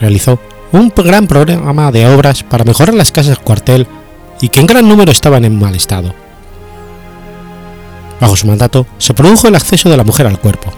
Realizó 0.00 0.38
un 0.70 0.92
gran 0.94 1.26
programa 1.26 1.90
de 1.90 2.06
obras 2.06 2.42
para 2.44 2.64
mejorar 2.64 2.94
las 2.94 3.10
casas 3.10 3.38
cuartel 3.38 3.86
y 4.40 4.48
que 4.48 4.60
en 4.60 4.66
gran 4.66 4.88
número 4.88 5.10
estaban 5.10 5.44
en 5.44 5.58
mal 5.58 5.74
estado. 5.74 6.14
Bajo 8.20 8.36
su 8.36 8.46
mandato 8.46 8.86
se 8.98 9.14
produjo 9.14 9.48
el 9.48 9.54
acceso 9.54 9.88
de 9.88 9.96
la 9.96 10.04
mujer 10.04 10.26
al 10.26 10.38
cuerpo. 10.38 10.72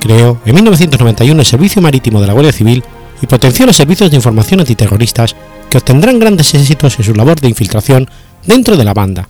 Creó 0.00 0.38
en 0.44 0.54
1991 0.54 1.40
el 1.40 1.46
Servicio 1.46 1.80
Marítimo 1.80 2.20
de 2.20 2.26
la 2.26 2.32
Guardia 2.32 2.52
Civil 2.52 2.84
y 3.24 3.26
potenció 3.26 3.64
los 3.64 3.76
servicios 3.76 4.10
de 4.10 4.16
información 4.16 4.60
antiterroristas 4.60 5.34
que 5.70 5.78
obtendrán 5.78 6.18
grandes 6.18 6.52
éxitos 6.54 6.98
en 6.98 7.06
su 7.06 7.14
labor 7.14 7.40
de 7.40 7.48
infiltración 7.48 8.06
dentro 8.46 8.76
de 8.76 8.84
la 8.84 8.92
banda, 8.92 9.26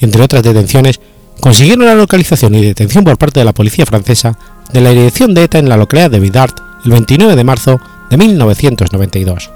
entre 0.00 0.22
otras 0.22 0.44
detenciones 0.44 1.00
consiguieron 1.40 1.86
la 1.86 1.96
localización 1.96 2.54
y 2.54 2.64
detención 2.64 3.02
por 3.02 3.18
parte 3.18 3.40
de 3.40 3.44
la 3.44 3.52
policía 3.52 3.84
francesa 3.84 4.38
de 4.72 4.80
la 4.80 4.90
dirección 4.90 5.34
de 5.34 5.42
ETA 5.42 5.58
en 5.58 5.68
la 5.68 5.76
localidad 5.76 6.08
de 6.12 6.20
Vidart 6.20 6.56
el 6.84 6.92
29 6.92 7.34
de 7.34 7.42
marzo 7.42 7.80
de 8.10 8.16
1992. 8.16 9.50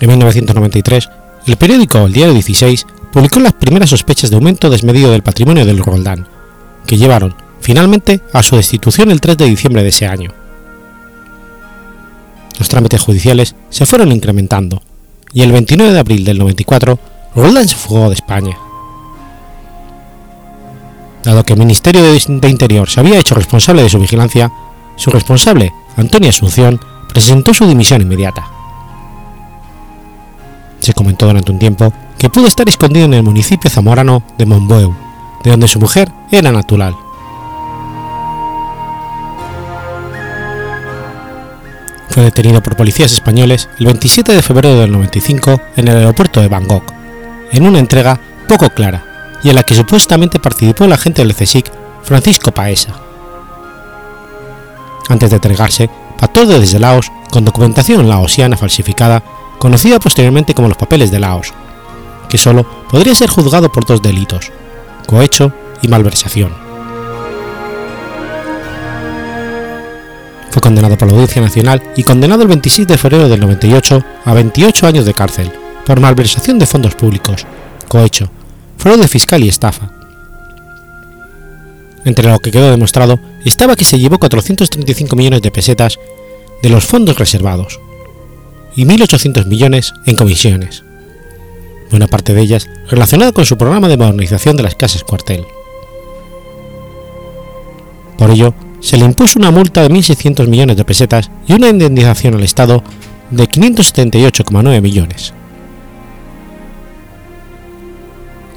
En 0.00 0.08
1993, 0.08 1.10
el 1.46 1.56
periódico 1.58 2.06
El 2.06 2.12
Diario 2.14 2.32
16 2.32 2.86
publicó 3.12 3.40
las 3.40 3.52
primeras 3.52 3.90
sospechas 3.90 4.30
de 4.30 4.36
aumento 4.36 4.70
desmedido 4.70 5.10
del 5.10 5.22
patrimonio 5.22 5.66
del 5.66 5.78
Roldán, 5.78 6.26
que 6.86 6.96
llevaron 6.96 7.45
finalmente 7.66 8.20
a 8.32 8.44
su 8.44 8.54
destitución 8.54 9.10
el 9.10 9.20
3 9.20 9.38
de 9.38 9.46
diciembre 9.46 9.82
de 9.82 9.88
ese 9.88 10.06
año. 10.06 10.30
Los 12.60 12.68
trámites 12.68 13.02
judiciales 13.02 13.56
se 13.70 13.86
fueron 13.86 14.12
incrementando 14.12 14.80
y 15.32 15.42
el 15.42 15.50
29 15.50 15.92
de 15.92 15.98
abril 15.98 16.24
del 16.24 16.38
94 16.38 16.96
Roldán 17.34 17.66
se 17.66 17.74
fugó 17.74 18.06
de 18.06 18.14
España. 18.14 18.56
Dado 21.24 21.42
que 21.42 21.54
el 21.54 21.58
Ministerio 21.58 22.02
de 22.04 22.48
Interior 22.48 22.88
se 22.88 23.00
había 23.00 23.18
hecho 23.18 23.34
responsable 23.34 23.82
de 23.82 23.88
su 23.88 23.98
vigilancia, 23.98 24.48
su 24.94 25.10
responsable, 25.10 25.72
Antonio 25.96 26.28
Asunción, 26.28 26.80
presentó 27.08 27.52
su 27.52 27.66
dimisión 27.66 28.00
inmediata. 28.00 28.48
Se 30.78 30.92
comentó 30.92 31.26
durante 31.26 31.50
un 31.50 31.58
tiempo 31.58 31.92
que 32.16 32.30
pudo 32.30 32.46
estar 32.46 32.68
escondido 32.68 33.06
en 33.06 33.14
el 33.14 33.24
municipio 33.24 33.68
zamorano 33.68 34.22
de 34.38 34.46
Monbueu, 34.46 34.94
de 35.42 35.50
donde 35.50 35.66
su 35.66 35.80
mujer 35.80 36.12
era 36.30 36.52
natural. 36.52 36.94
Fue 42.16 42.24
detenido 42.24 42.62
por 42.62 42.76
policías 42.76 43.12
españoles 43.12 43.68
el 43.78 43.84
27 43.84 44.32
de 44.32 44.40
febrero 44.40 44.80
del 44.80 44.90
95 44.90 45.60
en 45.76 45.86
el 45.86 45.98
aeropuerto 45.98 46.40
de 46.40 46.48
Bangkok, 46.48 46.90
en 47.52 47.66
una 47.66 47.78
entrega 47.78 48.18
poco 48.48 48.70
clara 48.70 49.04
y 49.42 49.50
en 49.50 49.54
la 49.54 49.62
que 49.62 49.74
supuestamente 49.74 50.40
participó 50.40 50.84
el 50.84 50.94
agente 50.94 51.22
del 51.22 51.34
CSIC 51.34 51.70
Francisco 52.02 52.52
Paesa. 52.52 52.98
Antes 55.10 55.28
de 55.28 55.36
entregarse, 55.36 55.90
pactó 56.18 56.46
desde 56.46 56.78
Laos 56.78 57.12
con 57.30 57.44
documentación 57.44 58.08
laosiana 58.08 58.56
falsificada, 58.56 59.22
conocida 59.58 60.00
posteriormente 60.00 60.54
como 60.54 60.68
los 60.68 60.78
papeles 60.78 61.10
de 61.10 61.20
Laos, 61.20 61.52
que 62.30 62.38
solo 62.38 62.66
podría 62.88 63.14
ser 63.14 63.28
juzgado 63.28 63.70
por 63.70 63.84
dos 63.84 64.00
delitos, 64.00 64.52
cohecho 65.06 65.52
y 65.82 65.88
malversación. 65.88 66.65
Fue 70.56 70.62
condenado 70.62 70.96
por 70.96 71.08
la 71.08 71.12
Audiencia 71.12 71.42
Nacional 71.42 71.82
y 71.96 72.02
condenado 72.02 72.40
el 72.40 72.48
26 72.48 72.88
de 72.88 72.96
febrero 72.96 73.28
del 73.28 73.40
98 73.40 74.02
a 74.24 74.32
28 74.32 74.86
años 74.86 75.04
de 75.04 75.12
cárcel 75.12 75.52
por 75.84 76.00
malversación 76.00 76.58
de 76.58 76.64
fondos 76.64 76.94
públicos, 76.94 77.46
cohecho, 77.88 78.30
fraude 78.78 79.06
fiscal 79.06 79.44
y 79.44 79.50
estafa. 79.50 79.90
Entre 82.06 82.26
lo 82.26 82.38
que 82.38 82.50
quedó 82.50 82.70
demostrado 82.70 83.20
estaba 83.44 83.76
que 83.76 83.84
se 83.84 83.98
llevó 83.98 84.18
435 84.18 85.14
millones 85.14 85.42
de 85.42 85.50
pesetas 85.50 85.98
de 86.62 86.70
los 86.70 86.86
fondos 86.86 87.18
reservados 87.18 87.78
y 88.74 88.86
1.800 88.86 89.44
millones 89.44 89.92
en 90.06 90.16
comisiones, 90.16 90.84
buena 91.90 92.06
parte 92.06 92.32
de 92.32 92.40
ellas 92.40 92.66
relacionada 92.88 93.32
con 93.32 93.44
su 93.44 93.58
programa 93.58 93.88
de 93.88 93.98
modernización 93.98 94.56
de 94.56 94.62
las 94.62 94.74
casas 94.74 95.04
cuartel. 95.04 95.44
Por 98.16 98.30
ello, 98.30 98.54
se 98.86 98.96
le 98.96 99.04
impuso 99.04 99.40
una 99.40 99.50
multa 99.50 99.82
de 99.82 99.90
1.600 99.90 100.46
millones 100.46 100.76
de 100.76 100.84
pesetas 100.84 101.28
y 101.48 101.54
una 101.54 101.70
indemnización 101.70 102.34
al 102.34 102.44
Estado 102.44 102.84
de 103.32 103.48
578,9 103.48 104.80
millones. 104.80 105.34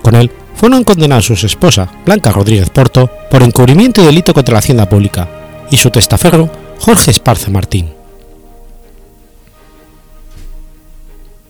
Con 0.04 0.13
él 0.13 0.30
fueron 0.54 0.84
condenados 0.84 1.26
su 1.26 1.34
esposa, 1.34 1.89
Blanca 2.06 2.32
Rodríguez 2.32 2.70
Porto, 2.70 3.10
por 3.32 3.42
encubrimiento 3.42 4.04
y 4.04 4.06
delito 4.06 4.36
contra 4.36 4.54
la 4.54 4.60
hacienda 4.60 4.88
pública, 4.88 5.28
y 5.72 5.78
su 5.78 5.89
testaferro, 5.89 6.48
Jorge 6.78 7.10
Esparza 7.10 7.50
Martín. 7.50 7.89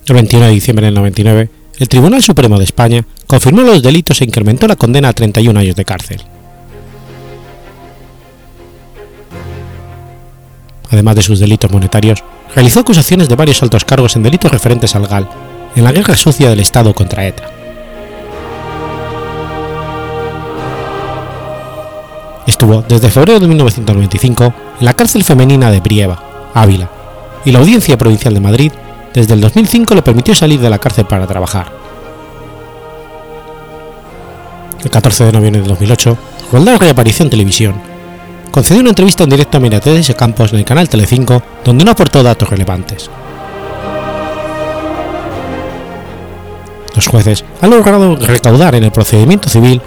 El 0.07 0.15
21 0.15 0.45
de 0.45 0.51
diciembre 0.53 0.85
del 0.85 0.95
99, 0.95 1.49
el 1.79 1.89
Tribunal 1.89 2.23
Supremo 2.23 2.57
de 2.57 2.63
España 2.63 3.05
confirmó 3.27 3.61
los 3.61 3.83
delitos 3.83 4.21
e 4.21 4.23
incrementó 4.23 4.69
la 4.69 4.77
condena 4.77 5.09
a 5.09 5.13
31 5.13 5.59
años 5.59 5.75
de 5.75 5.83
cárcel. 5.83 6.21
Además 10.91 11.15
de 11.15 11.21
sus 11.21 11.39
delitos 11.39 11.71
monetarios, 11.71 12.23
realizó 12.55 12.79
acusaciones 12.79 13.29
de 13.29 13.35
varios 13.35 13.61
altos 13.61 13.85
cargos 13.85 14.15
en 14.15 14.23
delitos 14.23 14.51
referentes 14.51 14.95
al 14.95 15.07
GAL, 15.07 15.29
en 15.75 15.83
la 15.83 15.91
guerra 15.91 16.15
sucia 16.15 16.49
del 16.49 16.59
Estado 16.59 16.93
contra 16.93 17.25
ETA. 17.27 17.49
Estuvo 22.47 22.81
desde 22.81 23.11
febrero 23.11 23.39
de 23.39 23.47
1995 23.47 24.53
en 24.79 24.85
la 24.85 24.95
cárcel 24.95 25.23
femenina 25.23 25.69
de 25.69 25.81
Brieva, 25.81 26.49
Ávila, 26.55 26.89
y 27.45 27.51
la 27.51 27.59
Audiencia 27.59 27.97
Provincial 27.97 28.33
de 28.33 28.39
Madrid 28.39 28.71
desde 29.13 29.33
el 29.33 29.41
2005 29.41 29.95
le 29.95 30.01
permitió 30.01 30.33
salir 30.33 30.59
de 30.59 30.69
la 30.69 30.79
cárcel 30.79 31.05
para 31.05 31.27
trabajar. 31.27 31.71
El 34.83 34.89
14 34.89 35.25
de 35.25 35.31
noviembre 35.31 35.61
de 35.61 35.67
2008, 35.67 36.17
con 36.49 36.65
la 36.65 36.77
reaparición 36.77 37.27
en 37.27 37.31
televisión, 37.31 37.88
concedió 38.51 38.81
una 38.81 38.89
entrevista 38.89 39.23
en 39.23 39.29
directo 39.29 39.57
a 39.57 39.61
Mercedes 39.61 40.13
Campos 40.15 40.53
en 40.53 40.59
el 40.59 40.65
canal 40.65 40.89
Telecinco, 40.89 41.41
donde 41.63 41.85
no 41.85 41.91
aportó 41.91 42.23
datos 42.23 42.49
relevantes. 42.49 43.09
Los 46.95 47.05
jueces 47.07 47.45
han 47.61 47.69
logrado 47.69 48.15
recaudar 48.17 48.73
en 48.75 48.83
el 48.83 48.91
procedimiento 48.91 49.47
civil 49.49 49.81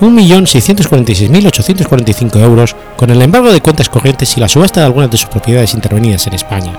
1.646.845 0.00 2.40
euros 2.40 2.76
con 2.96 3.10
el 3.10 3.20
embargo 3.20 3.52
de 3.52 3.60
cuentas 3.60 3.88
corrientes 3.88 4.36
y 4.36 4.40
la 4.40 4.48
subasta 4.48 4.80
de 4.80 4.86
algunas 4.86 5.10
de 5.10 5.18
sus 5.18 5.28
propiedades 5.28 5.74
intervenidas 5.74 6.26
en 6.26 6.34
España. 6.34 6.72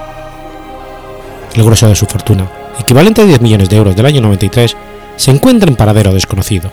El 1.53 1.63
grueso 1.63 1.87
de 1.87 1.95
su 1.95 2.05
fortuna, 2.05 2.49
equivalente 2.79 3.21
a 3.21 3.25
10 3.25 3.41
millones 3.41 3.69
de 3.69 3.77
euros 3.77 3.95
del 3.95 4.05
año 4.05 4.21
93, 4.21 4.75
se 5.15 5.31
encuentra 5.31 5.69
en 5.69 5.75
paradero 5.75 6.13
desconocido. 6.13 6.69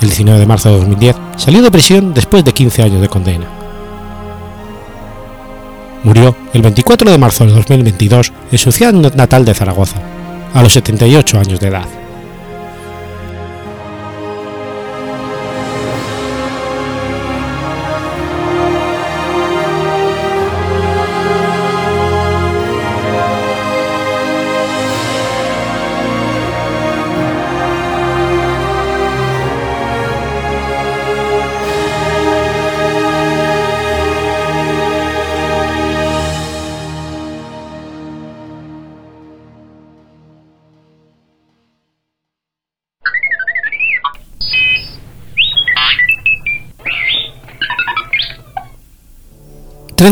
El 0.00 0.08
19 0.08 0.40
de 0.40 0.46
marzo 0.46 0.70
de 0.70 0.76
2010 0.76 1.16
salió 1.36 1.62
de 1.62 1.70
prisión 1.70 2.12
después 2.12 2.44
de 2.44 2.52
15 2.52 2.82
años 2.82 3.00
de 3.00 3.08
condena. 3.08 3.46
Murió 6.02 6.36
el 6.52 6.62
24 6.62 7.10
de 7.10 7.18
marzo 7.18 7.46
de 7.46 7.52
2022 7.52 8.32
en 8.52 8.58
su 8.58 8.70
ciudad 8.70 8.92
natal 8.92 9.44
de 9.44 9.54
Zaragoza, 9.54 9.96
a 10.52 10.62
los 10.62 10.72
78 10.72 11.38
años 11.38 11.60
de 11.60 11.68
edad. 11.68 12.03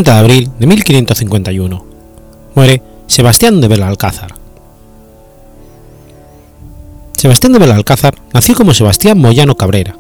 30 0.03 0.15
de 0.15 0.19
abril 0.19 0.51
de 0.59 0.67
1551. 0.67 1.87
Muere 2.57 2.83
Sebastián 3.07 3.61
de 3.61 3.69
Belalcázar. 3.69 4.35
Sebastián 7.17 7.53
de 7.53 7.61
Belalcázar 7.61 8.17
nació 8.35 8.57
como 8.57 8.75
Sebastián 8.75 9.19
Moyano 9.19 9.57
Cabrera. 9.57 9.97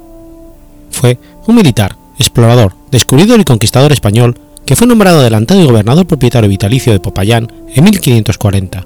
Fue 0.91 1.19
un 1.47 1.55
militar, 1.55 1.97
explorador, 2.19 2.75
descubridor 2.91 3.39
y 3.39 3.45
conquistador 3.45 3.93
español 3.93 4.37
que 4.67 4.75
fue 4.75 4.89
nombrado 4.89 5.21
adelantado 5.21 5.61
y 5.61 5.67
gobernador 5.67 6.07
propietario 6.07 6.49
vitalicio 6.49 6.93
de 6.93 6.99
Popayán 6.99 7.53
en 7.73 7.85
1540, 7.85 8.85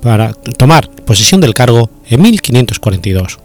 para 0.00 0.32
tomar 0.32 0.88
posesión 0.88 1.42
del 1.42 1.52
cargo 1.52 1.90
en 2.08 2.22
1542. 2.22 3.38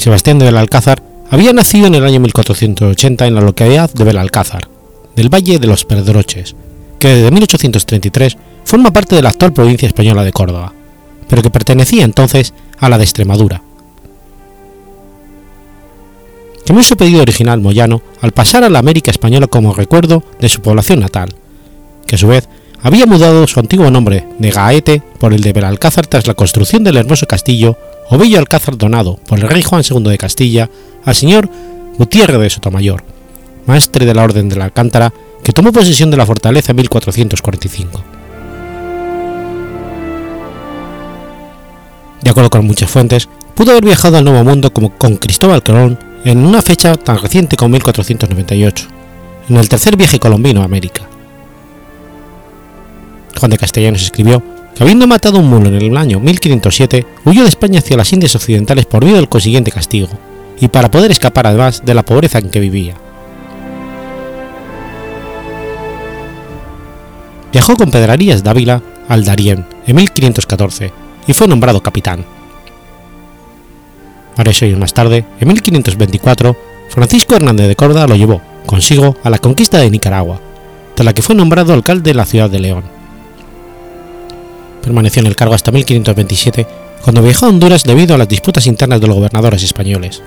Sebastián 0.00 0.38
de 0.38 0.46
Belalcázar 0.46 1.02
había 1.28 1.52
nacido 1.52 1.86
en 1.86 1.94
el 1.94 2.06
año 2.06 2.20
1480 2.20 3.26
en 3.26 3.34
la 3.34 3.42
localidad 3.42 3.92
de 3.92 4.04
Belalcázar, 4.04 4.66
del 5.14 5.28
Valle 5.28 5.58
de 5.58 5.66
los 5.66 5.84
Pedroches, 5.84 6.56
que 6.98 7.08
desde 7.08 7.30
1833 7.30 8.38
forma 8.64 8.94
parte 8.94 9.14
de 9.14 9.20
la 9.20 9.28
actual 9.28 9.52
provincia 9.52 9.86
española 9.86 10.24
de 10.24 10.32
Córdoba, 10.32 10.72
pero 11.28 11.42
que 11.42 11.50
pertenecía 11.50 12.04
entonces 12.04 12.54
a 12.78 12.88
la 12.88 12.96
de 12.96 13.04
Extremadura. 13.04 13.62
Quemó 16.64 16.82
su 16.82 16.96
pedido 16.96 17.20
original 17.20 17.60
Moyano 17.60 18.00
al 18.22 18.32
pasar 18.32 18.64
a 18.64 18.70
la 18.70 18.78
América 18.78 19.10
española 19.10 19.48
como 19.48 19.74
recuerdo 19.74 20.24
de 20.40 20.48
su 20.48 20.62
población 20.62 21.00
natal, 21.00 21.34
que 22.06 22.14
a 22.14 22.18
su 22.18 22.26
vez 22.26 22.48
había 22.82 23.06
mudado 23.06 23.46
su 23.46 23.60
antiguo 23.60 23.90
nombre 23.90 24.26
de 24.38 24.50
Gaete 24.50 25.02
por 25.18 25.34
el 25.34 25.42
de 25.42 25.52
Belalcázar 25.52 26.06
tras 26.06 26.26
la 26.26 26.34
construcción 26.34 26.82
del 26.84 26.96
hermoso 26.96 27.26
castillo 27.26 27.76
o 28.08 28.18
bello 28.18 28.38
alcázar 28.38 28.76
donado 28.76 29.16
por 29.26 29.38
el 29.38 29.48
rey 29.48 29.62
Juan 29.62 29.82
II 29.88 30.02
de 30.04 30.18
Castilla 30.18 30.70
al 31.04 31.14
señor 31.14 31.48
Gutiérrez 31.98 32.40
de 32.40 32.50
Sotomayor, 32.50 33.04
maestre 33.66 34.06
de 34.06 34.14
la 34.14 34.24
Orden 34.24 34.48
de 34.48 34.56
la 34.56 34.64
Alcántara, 34.64 35.12
que 35.44 35.52
tomó 35.52 35.72
posesión 35.72 36.10
de 36.10 36.16
la 36.16 36.26
fortaleza 36.26 36.72
en 36.72 36.76
1445. 36.76 38.02
De 42.22 42.30
acuerdo 42.30 42.50
con 42.50 42.66
muchas 42.66 42.90
fuentes, 42.90 43.28
pudo 43.54 43.72
haber 43.72 43.84
viajado 43.84 44.18
al 44.18 44.24
Nuevo 44.24 44.44
Mundo 44.44 44.72
como 44.72 44.96
con 44.96 45.16
Cristóbal 45.16 45.62
Colón 45.62 45.98
en 46.24 46.38
una 46.38 46.62
fecha 46.62 46.96
tan 46.96 47.18
reciente 47.18 47.56
como 47.56 47.70
1498, 47.70 48.86
en 49.48 49.56
el 49.56 49.68
tercer 49.68 49.96
viaje 49.96 50.18
colombino 50.18 50.62
a 50.62 50.64
América. 50.64 51.09
Juan 53.40 53.50
de 53.50 53.58
Castellanos 53.58 54.02
escribió 54.02 54.42
que 54.74 54.82
habiendo 54.82 55.06
matado 55.06 55.38
un 55.38 55.48
mulo 55.48 55.68
en 55.68 55.74
el 55.74 55.96
año 55.96 56.20
1507, 56.20 57.06
huyó 57.24 57.42
de 57.42 57.48
España 57.48 57.78
hacia 57.78 57.96
las 57.96 58.12
Indias 58.12 58.36
Occidentales 58.36 58.84
por 58.84 59.02
miedo 59.02 59.16
del 59.16 59.30
consiguiente 59.30 59.70
castigo, 59.70 60.10
y 60.60 60.68
para 60.68 60.90
poder 60.90 61.10
escapar 61.10 61.46
además 61.46 61.82
de 61.82 61.94
la 61.94 62.04
pobreza 62.04 62.38
en 62.38 62.50
que 62.50 62.60
vivía. 62.60 62.94
Viajó 67.50 67.76
con 67.76 67.90
Pedrarías 67.90 68.44
Dávila 68.44 68.82
al 69.08 69.24
Darién 69.24 69.66
en 69.86 69.96
1514 69.96 70.92
y 71.26 71.32
fue 71.32 71.48
nombrado 71.48 71.82
capitán. 71.82 72.26
Varios 74.36 74.62
años 74.62 74.78
más 74.78 74.92
tarde, 74.92 75.24
en 75.40 75.48
1524, 75.48 76.56
Francisco 76.90 77.34
Hernández 77.34 77.68
de 77.68 77.76
Córdoba 77.76 78.06
lo 78.06 78.16
llevó 78.16 78.42
consigo 78.66 79.16
a 79.24 79.30
la 79.30 79.38
conquista 79.38 79.78
de 79.78 79.90
Nicaragua, 79.90 80.38
de 80.94 81.04
la 81.04 81.14
que 81.14 81.22
fue 81.22 81.34
nombrado 81.34 81.72
alcalde 81.72 82.10
de 82.10 82.14
la 82.14 82.26
ciudad 82.26 82.50
de 82.50 82.60
León 82.60 82.99
permaneció 84.82 85.20
en 85.20 85.26
el 85.26 85.36
cargo 85.36 85.54
hasta 85.54 85.72
1527, 85.72 86.66
cuando 87.02 87.22
viajó 87.22 87.46
a 87.46 87.48
Honduras 87.48 87.84
debido 87.84 88.14
a 88.14 88.18
las 88.18 88.28
disputas 88.28 88.66
internas 88.66 89.00
de 89.00 89.06
los 89.06 89.16
gobernadores 89.16 89.62
españoles. 89.62 90.22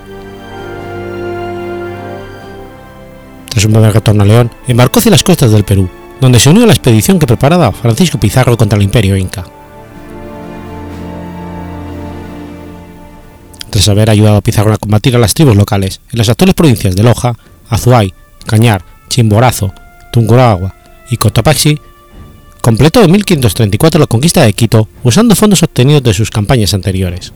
Tras 3.49 3.65
un 3.65 3.73
breve 3.73 3.91
retorno 3.91 4.23
a 4.23 4.25
León, 4.25 4.51
embarcó 4.67 4.99
hacia 4.99 5.11
las 5.11 5.23
costas 5.23 5.51
del 5.51 5.63
Perú, 5.63 5.87
donde 6.19 6.39
se 6.39 6.49
unió 6.49 6.63
a 6.63 6.67
la 6.67 6.73
expedición 6.73 7.19
que 7.19 7.27
preparaba 7.27 7.71
Francisco 7.71 8.19
Pizarro 8.19 8.57
contra 8.57 8.77
el 8.77 8.83
imperio 8.83 9.15
inca. 9.15 9.43
Tras 13.69 13.89
haber 13.89 14.09
ayudado 14.09 14.37
a 14.37 14.41
Pizarro 14.41 14.73
a 14.73 14.77
combatir 14.77 15.15
a 15.15 15.19
las 15.19 15.33
tribus 15.33 15.55
locales 15.55 15.99
en 16.11 16.17
las 16.17 16.29
actuales 16.29 16.55
provincias 16.55 16.95
de 16.95 17.03
Loja, 17.03 17.35
Azuay, 17.69 18.13
Cañar, 18.45 18.83
Chimborazo, 19.09 19.73
Tungurahua 20.11 20.75
y 21.09 21.17
Cotopaxi, 21.17 21.79
completó 22.63 23.03
en 23.03 23.11
1534 23.11 23.99
la 23.99 24.07
conquista 24.07 24.41
de 24.41 24.53
Quito 24.53 24.87
usando 25.03 25.35
fondos 25.35 25.61
obtenidos 25.63 26.01
de 26.01 26.13
sus 26.13 26.31
campañas 26.31 26.73
anteriores. 26.73 27.33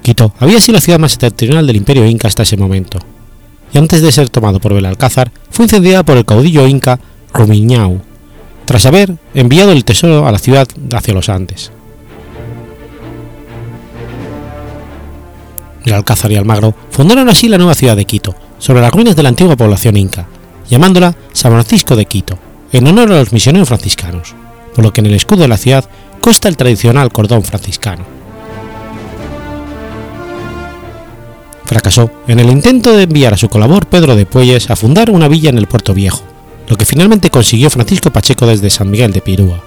Quito 0.00 0.32
había 0.38 0.62
sido 0.62 0.76
la 0.76 0.80
ciudad 0.80 0.98
más 0.98 1.12
septentrional 1.12 1.66
del 1.66 1.76
imperio 1.76 2.06
inca 2.06 2.26
hasta 2.26 2.42
ese 2.42 2.56
momento, 2.56 3.00
y 3.70 3.76
antes 3.76 4.00
de 4.00 4.10
ser 4.10 4.30
tomado 4.30 4.60
por 4.60 4.72
Belalcázar 4.72 5.30
fue 5.50 5.66
incendiada 5.66 6.04
por 6.04 6.16
el 6.16 6.24
caudillo 6.24 6.66
inca 6.66 6.98
Rumiñau, 7.34 8.00
tras 8.64 8.86
haber 8.86 9.18
enviado 9.34 9.72
el 9.72 9.84
tesoro 9.84 10.26
a 10.26 10.32
la 10.32 10.38
ciudad 10.38 10.66
hacia 10.94 11.12
los 11.12 11.28
Andes. 11.28 11.70
El 15.84 15.92
Alcázar 15.92 16.32
y 16.32 16.36
Almagro 16.36 16.74
fundaron 16.90 17.28
así 17.28 17.46
la 17.48 17.58
nueva 17.58 17.74
ciudad 17.74 17.94
de 17.94 18.06
Quito, 18.06 18.34
sobre 18.58 18.80
las 18.80 18.90
ruinas 18.90 19.16
de 19.16 19.22
la 19.22 19.28
antigua 19.28 19.54
población 19.54 19.98
inca, 19.98 20.28
llamándola 20.70 21.14
San 21.34 21.52
Francisco 21.52 21.94
de 21.94 22.06
Quito, 22.06 22.38
en 22.72 22.86
honor 22.86 23.12
a 23.12 23.18
los 23.18 23.32
misioneros 23.32 23.68
franciscanos, 23.68 24.34
por 24.74 24.84
lo 24.84 24.92
que 24.92 25.00
en 25.00 25.06
el 25.06 25.14
escudo 25.14 25.42
de 25.42 25.48
la 25.48 25.58
ciudad 25.58 25.84
consta 26.20 26.48
el 26.48 26.56
tradicional 26.56 27.12
cordón 27.12 27.42
franciscano. 27.42 28.04
Fracasó 31.64 32.10
en 32.28 32.38
el 32.38 32.50
intento 32.50 32.96
de 32.96 33.04
enviar 33.04 33.34
a 33.34 33.36
su 33.36 33.48
colaborador 33.48 33.86
Pedro 33.86 34.16
de 34.16 34.26
Puelles 34.26 34.70
a 34.70 34.76
fundar 34.76 35.10
una 35.10 35.28
villa 35.28 35.50
en 35.50 35.58
el 35.58 35.66
Puerto 35.66 35.94
Viejo, 35.94 36.22
lo 36.68 36.76
que 36.76 36.84
finalmente 36.84 37.30
consiguió 37.30 37.70
Francisco 37.70 38.10
Pacheco 38.10 38.46
desde 38.46 38.70
San 38.70 38.90
Miguel 38.90 39.12
de 39.12 39.20
Pirúa. 39.20 39.62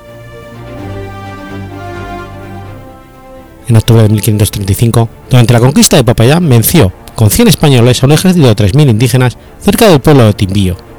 En 3.67 3.75
octubre 3.75 4.03
de 4.03 4.09
1535, 4.09 5.09
durante 5.29 5.53
la 5.53 5.59
conquista 5.59 5.97
de 5.97 6.03
Popayán, 6.03 6.47
venció 6.47 6.91
con 7.15 7.29
100 7.29 7.47
españoles 7.47 8.01
a 8.01 8.05
un 8.05 8.11
ejército 8.11 8.47
de 8.47 8.55
3.000 8.55 8.89
indígenas 8.91 9.37
cerca 9.59 9.87
del 9.87 10.01
pueblo 10.01 10.25
de 10.25 10.33
Timbío. 10.33 10.94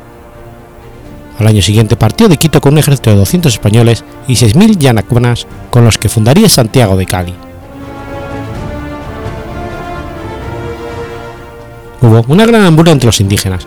Al 1.39 1.47
año 1.47 1.61
siguiente 1.61 1.97
partió 1.97 2.29
de 2.29 2.39
Quito 2.39 2.61
con 2.61 2.73
un 2.73 2.79
ejército 2.79 3.11
de 3.11 3.17
200 3.17 3.53
españoles 3.53 4.05
y 4.27 4.35
6.000 4.35 4.79
yanacuanas 4.79 5.47
con 5.71 5.85
los 5.85 5.99
que 5.99 6.09
fundaría 6.09 6.49
Santiago 6.49 6.97
de 6.97 7.07
Cali. 7.07 7.35
Hubo 12.01 12.25
una 12.29 12.47
gran 12.47 12.65
hambruna 12.65 12.93
entre 12.93 13.07
los 13.07 13.21
indígenas, 13.21 13.67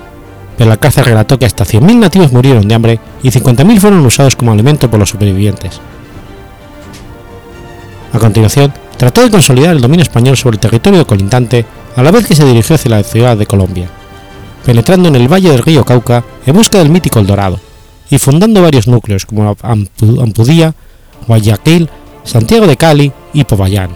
pero 0.57 0.67
el 0.67 0.71
Alcázar 0.71 1.05
relató 1.05 1.37
que 1.37 1.45
hasta 1.45 1.65
100.000 1.65 1.97
nativos 1.97 2.31
murieron 2.31 2.67
de 2.67 2.75
hambre 2.75 2.99
y 3.21 3.29
50.000 3.29 3.79
fueron 3.79 4.05
usados 4.05 4.35
como 4.35 4.51
alimento 4.51 4.89
por 4.89 4.99
los 4.99 5.09
supervivientes. 5.09 5.79
A 8.13 8.17
continuación, 8.17 8.73
trató 8.97 9.21
de 9.21 9.29
consolidar 9.29 9.75
el 9.75 9.81
dominio 9.81 10.03
español 10.03 10.35
sobre 10.37 10.55
el 10.55 10.59
territorio 10.59 11.05
colindante 11.05 11.65
a 11.95 12.01
la 12.01 12.11
vez 12.11 12.25
que 12.25 12.35
se 12.35 12.45
dirigió 12.45 12.75
hacia 12.75 12.91
la 12.91 13.03
ciudad 13.03 13.37
de 13.37 13.45
Colombia, 13.45 13.89
penetrando 14.65 15.09
en 15.09 15.15
el 15.15 15.31
valle 15.31 15.49
del 15.49 15.63
río 15.63 15.83
Cauca 15.83 16.23
en 16.45 16.55
busca 16.55 16.77
del 16.77 16.89
mítico 16.89 17.19
El 17.19 17.27
Dorado, 17.27 17.59
y 18.09 18.17
fundando 18.17 18.61
varios 18.61 18.87
núcleos 18.87 19.25
como 19.25 19.55
Ampudía, 19.61 20.73
Guayaquil, 21.27 21.89
Santiago 22.23 22.67
de 22.67 22.77
Cali 22.77 23.11
y 23.33 23.43
Popayán. 23.43 23.91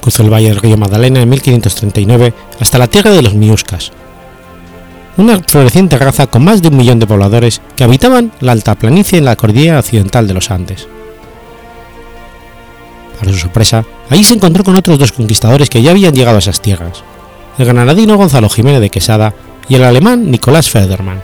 Cruzó 0.00 0.22
el 0.22 0.32
valle 0.32 0.48
del 0.48 0.60
río 0.60 0.76
Magdalena 0.76 1.22
en 1.22 1.28
1539 1.28 2.34
hasta 2.60 2.78
la 2.78 2.88
tierra 2.88 3.10
de 3.10 3.22
los 3.22 3.34
Miuscas, 3.34 3.92
una 5.16 5.38
floreciente 5.38 5.96
raza 5.96 6.26
con 6.26 6.44
más 6.44 6.60
de 6.60 6.68
un 6.68 6.76
millón 6.76 6.98
de 6.98 7.06
pobladores 7.06 7.60
que 7.76 7.84
habitaban 7.84 8.32
la 8.40 8.52
alta 8.52 8.74
planicie 8.74 9.18
en 9.18 9.24
la 9.24 9.36
cordillera 9.36 9.78
occidental 9.78 10.26
de 10.26 10.34
los 10.34 10.50
Andes. 10.50 10.88
Para 13.18 13.32
su 13.32 13.38
sorpresa, 13.38 13.84
allí 14.10 14.24
se 14.24 14.34
encontró 14.34 14.64
con 14.64 14.76
otros 14.76 14.98
dos 14.98 15.12
conquistadores 15.12 15.70
que 15.70 15.82
ya 15.82 15.92
habían 15.92 16.14
llegado 16.14 16.36
a 16.36 16.40
esas 16.40 16.60
tierras, 16.60 17.02
el 17.58 17.66
granadino 17.66 18.16
Gonzalo 18.16 18.48
Jiménez 18.48 18.80
de 18.80 18.90
Quesada 18.90 19.34
y 19.68 19.76
el 19.76 19.84
alemán 19.84 20.30
Nicolás 20.30 20.70
Federman. 20.70 21.22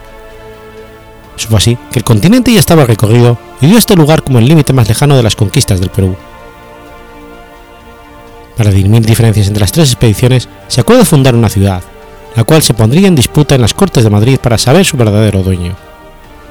Eso 1.36 1.48
fue 1.48 1.58
así 1.58 1.78
que 1.90 1.98
el 1.98 2.04
continente 2.04 2.52
ya 2.52 2.60
estaba 2.60 2.84
recorrido 2.84 3.38
y 3.60 3.66
dio 3.66 3.78
este 3.78 3.96
lugar 3.96 4.22
como 4.22 4.38
el 4.38 4.46
límite 4.46 4.72
más 4.72 4.88
lejano 4.88 5.16
de 5.16 5.22
las 5.22 5.36
conquistas 5.36 5.80
del 5.80 5.90
Perú. 5.90 6.16
Para 8.56 8.70
dirimir 8.70 9.04
diferencias 9.06 9.48
entre 9.48 9.62
las 9.62 9.72
tres 9.72 9.90
expediciones, 9.90 10.48
se 10.68 10.82
acuerda 10.82 11.04
fundar 11.04 11.34
una 11.34 11.48
ciudad, 11.48 11.82
la 12.36 12.44
cual 12.44 12.62
se 12.62 12.74
pondría 12.74 13.08
en 13.08 13.14
disputa 13.14 13.54
en 13.54 13.62
las 13.62 13.74
Cortes 13.74 14.04
de 14.04 14.10
Madrid 14.10 14.38
para 14.38 14.58
saber 14.58 14.84
su 14.84 14.96
verdadero 14.96 15.42
dueño. 15.42 15.74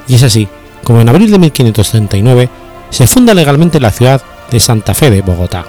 Y 0.07 0.15
es 0.15 0.23
así, 0.23 0.47
como 0.83 1.01
en 1.01 1.09
abril 1.09 1.29
de 1.29 1.37
1539 1.37 2.49
se 2.89 3.05
funda 3.05 3.33
legalmente 3.35 3.79
la 3.79 3.91
ciudad 3.91 4.21
de 4.51 4.59
Santa 4.59 4.93
Fe 4.93 5.09
de 5.09 5.21
Bogotá. 5.21 5.65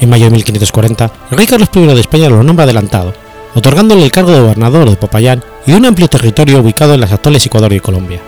En 0.00 0.10
mayo 0.10 0.26
de 0.26 0.30
1540, 0.30 1.10
el 1.30 1.36
rey 1.36 1.46
Carlos 1.46 1.70
I 1.74 1.80
de 1.86 2.00
España 2.00 2.28
lo 2.28 2.42
nombra 2.42 2.64
adelantado, 2.64 3.14
otorgándole 3.54 4.04
el 4.04 4.12
cargo 4.12 4.32
de 4.32 4.40
gobernador 4.40 4.88
de 4.90 4.96
Popayán 4.96 5.42
y 5.66 5.72
un 5.72 5.86
amplio 5.86 6.08
territorio 6.08 6.60
ubicado 6.60 6.94
en 6.94 7.00
las 7.00 7.12
actuales 7.12 7.44
Ecuador 7.46 7.72
y 7.72 7.80
Colombia. 7.80 8.20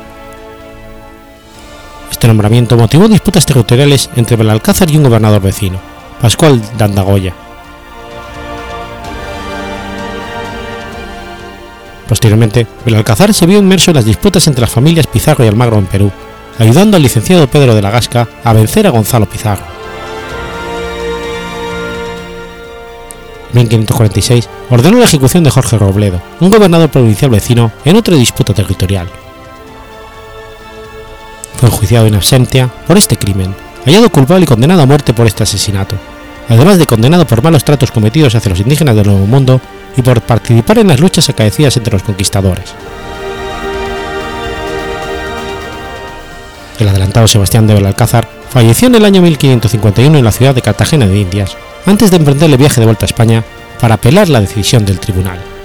Este 2.10 2.26
nombramiento 2.26 2.76
motivó 2.76 3.06
disputas 3.06 3.46
territoriales 3.46 4.10
entre 4.16 4.36
Belalcázar 4.36 4.90
y 4.90 4.96
un 4.96 5.04
gobernador 5.04 5.40
vecino, 5.40 5.78
Pascual 6.20 6.60
Dandagoya. 6.76 7.47
Posteriormente, 12.08 12.66
Belalcázar 12.86 13.34
se 13.34 13.46
vio 13.46 13.58
inmerso 13.58 13.90
en 13.90 13.96
las 13.96 14.06
disputas 14.06 14.46
entre 14.46 14.62
las 14.62 14.70
familias 14.70 15.06
Pizarro 15.06 15.44
y 15.44 15.48
Almagro 15.48 15.76
en 15.76 15.84
Perú, 15.84 16.10
ayudando 16.58 16.96
al 16.96 17.02
licenciado 17.02 17.46
Pedro 17.46 17.74
de 17.74 17.82
la 17.82 17.90
Gasca 17.90 18.26
a 18.42 18.52
vencer 18.54 18.86
a 18.86 18.90
Gonzalo 18.90 19.26
Pizarro. 19.26 19.64
En 23.52 23.58
1546 23.58 24.48
ordenó 24.70 24.98
la 24.98 25.04
ejecución 25.04 25.44
de 25.44 25.50
Jorge 25.50 25.76
Robledo, 25.76 26.20
un 26.40 26.50
gobernador 26.50 26.88
provincial 26.88 27.30
vecino, 27.30 27.72
en 27.84 27.96
otra 27.96 28.16
disputa 28.16 28.54
territorial. 28.54 29.08
Fue 31.56 31.68
enjuiciado 31.68 32.06
en 32.06 32.14
absentia 32.14 32.68
por 32.86 32.96
este 32.96 33.16
crimen, 33.16 33.54
hallado 33.84 34.10
culpable 34.10 34.44
y 34.44 34.46
condenado 34.46 34.82
a 34.82 34.86
muerte 34.86 35.12
por 35.12 35.26
este 35.26 35.42
asesinato, 35.42 35.96
además 36.48 36.78
de 36.78 36.86
condenado 36.86 37.26
por 37.26 37.42
malos 37.42 37.64
tratos 37.64 37.90
cometidos 37.90 38.34
hacia 38.34 38.50
los 38.50 38.60
indígenas 38.60 38.96
del 38.96 39.06
Nuevo 39.06 39.26
Mundo 39.26 39.60
y 39.98 40.02
por 40.02 40.22
participar 40.22 40.78
en 40.78 40.86
las 40.86 41.00
luchas 41.00 41.28
acaecidas 41.28 41.76
entre 41.76 41.92
los 41.92 42.04
conquistadores. 42.04 42.72
El 46.78 46.88
adelantado 46.88 47.26
Sebastián 47.26 47.66
de 47.66 47.74
Belalcázar 47.74 48.28
falleció 48.48 48.86
en 48.86 48.94
el 48.94 49.04
año 49.04 49.20
1551 49.20 50.16
en 50.16 50.24
la 50.24 50.30
ciudad 50.30 50.54
de 50.54 50.62
Cartagena 50.62 51.08
de 51.08 51.18
Indias, 51.18 51.56
antes 51.84 52.12
de 52.12 52.18
emprender 52.18 52.48
el 52.48 52.56
viaje 52.56 52.80
de 52.80 52.86
vuelta 52.86 53.04
a 53.04 53.08
España 53.08 53.44
para 53.80 53.96
apelar 53.96 54.28
la 54.28 54.40
decisión 54.40 54.86
del 54.86 55.00
tribunal. 55.00 55.57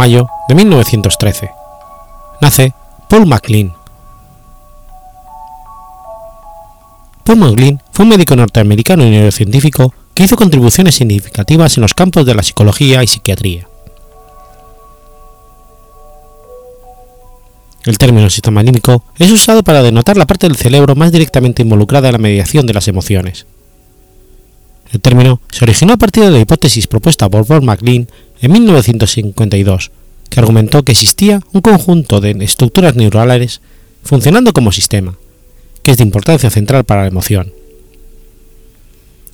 Mayo 0.00 0.30
de 0.48 0.54
1913. 0.54 1.50
Nace 2.40 2.72
Paul 3.10 3.26
MacLean. 3.26 3.74
Paul 7.22 7.38
MacLean 7.38 7.82
fue 7.92 8.04
un 8.04 8.08
médico 8.08 8.34
norteamericano 8.34 9.04
y 9.04 9.10
neurocientífico 9.10 9.92
que 10.14 10.24
hizo 10.24 10.36
contribuciones 10.36 10.94
significativas 10.94 11.76
en 11.76 11.82
los 11.82 11.92
campos 11.92 12.24
de 12.24 12.34
la 12.34 12.42
psicología 12.42 13.02
y 13.02 13.08
psiquiatría. 13.08 13.68
El 17.84 17.98
término 17.98 18.30
sistema 18.30 18.62
límbico 18.62 19.04
es 19.18 19.30
usado 19.30 19.62
para 19.62 19.82
denotar 19.82 20.16
la 20.16 20.26
parte 20.26 20.48
del 20.48 20.56
cerebro 20.56 20.94
más 20.94 21.12
directamente 21.12 21.60
involucrada 21.60 22.08
en 22.08 22.12
la 22.12 22.18
mediación 22.18 22.64
de 22.64 22.72
las 22.72 22.88
emociones. 22.88 23.44
El 24.92 25.00
término 25.02 25.42
se 25.50 25.64
originó 25.64 25.92
a 25.92 25.98
partir 25.98 26.24
de 26.24 26.30
la 26.30 26.40
hipótesis 26.40 26.86
propuesta 26.86 27.28
por 27.28 27.46
Paul 27.46 27.62
MacLean 27.62 28.08
en 28.40 28.52
1952, 28.52 29.90
que 30.28 30.40
argumentó 30.40 30.82
que 30.82 30.92
existía 30.92 31.40
un 31.52 31.60
conjunto 31.60 32.20
de 32.20 32.30
estructuras 32.42 32.96
neurales 32.96 33.60
funcionando 34.02 34.52
como 34.52 34.72
sistema, 34.72 35.16
que 35.82 35.90
es 35.90 35.98
de 35.98 36.04
importancia 36.04 36.50
central 36.50 36.84
para 36.84 37.02
la 37.02 37.08
emoción. 37.08 37.52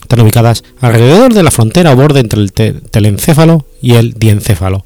Están 0.03 0.21
ubicadas 0.21 0.63
alrededor 0.81 1.35
de 1.35 1.43
la 1.43 1.51
frontera 1.51 1.93
o 1.93 1.97
borde 1.97 2.21
entre 2.21 2.41
el 2.41 2.53
telencéfalo 2.53 3.67
y 3.83 3.95
el 3.95 4.13
diencéfalo. 4.15 4.85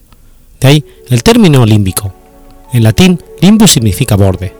De 0.60 0.68
ahí 0.68 0.84
el 1.08 1.22
término 1.22 1.64
límbico. 1.66 2.14
En 2.72 2.84
latín, 2.84 3.20
limbus 3.40 3.72
significa 3.72 4.16
borde. 4.16 4.59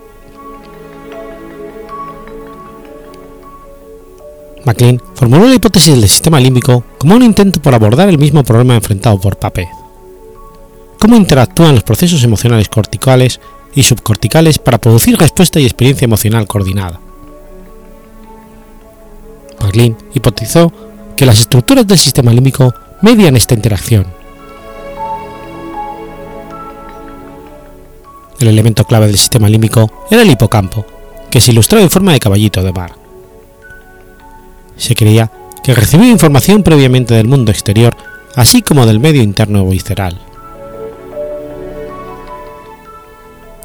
MacLean 4.64 5.00
formuló 5.14 5.46
la 5.46 5.54
hipótesis 5.54 5.94
del 5.94 6.08
sistema 6.08 6.38
límbico 6.38 6.84
como 6.98 7.14
un 7.14 7.22
intento 7.22 7.61
por 7.62 7.74
abordar 7.74 8.08
el 8.08 8.18
mismo 8.18 8.44
problema 8.44 8.74
enfrentado 8.74 9.18
por 9.18 9.36
Pape. 9.36 9.68
Cómo 10.98 11.16
interactúan 11.16 11.74
los 11.74 11.84
procesos 11.84 12.22
emocionales 12.22 12.68
corticales 12.68 13.40
y 13.74 13.82
subcorticales 13.82 14.58
para 14.58 14.78
producir 14.78 15.16
respuesta 15.16 15.58
y 15.58 15.64
experiencia 15.64 16.04
emocional 16.04 16.46
coordinada. 16.46 17.00
MacLean 19.61 19.96
hipotizó 20.14 20.72
que 21.16 21.26
las 21.26 21.40
estructuras 21.40 21.86
del 21.86 21.98
sistema 21.98 22.32
límbico 22.32 22.74
median 23.02 23.36
esta 23.36 23.54
interacción. 23.54 24.06
El 28.38 28.48
elemento 28.48 28.84
clave 28.84 29.06
del 29.06 29.18
sistema 29.18 29.48
límbico 29.48 29.90
era 30.11 30.22
el 30.22 30.30
hipocampo, 30.30 30.86
que 31.30 31.40
se 31.40 31.52
ilustraba 31.52 31.84
en 31.84 31.90
forma 31.90 32.12
de 32.12 32.20
caballito 32.20 32.62
de 32.62 32.72
mar. 32.72 32.99
Se 34.81 34.95
creía 34.95 35.31
que 35.62 35.74
recibía 35.74 36.09
información 36.09 36.62
previamente 36.62 37.12
del 37.12 37.28
mundo 37.28 37.53
exterior, 37.53 37.95
así 38.35 38.62
como 38.62 38.87
del 38.87 38.99
medio 38.99 39.22
interno 39.22 39.66
visceral. 39.66 40.18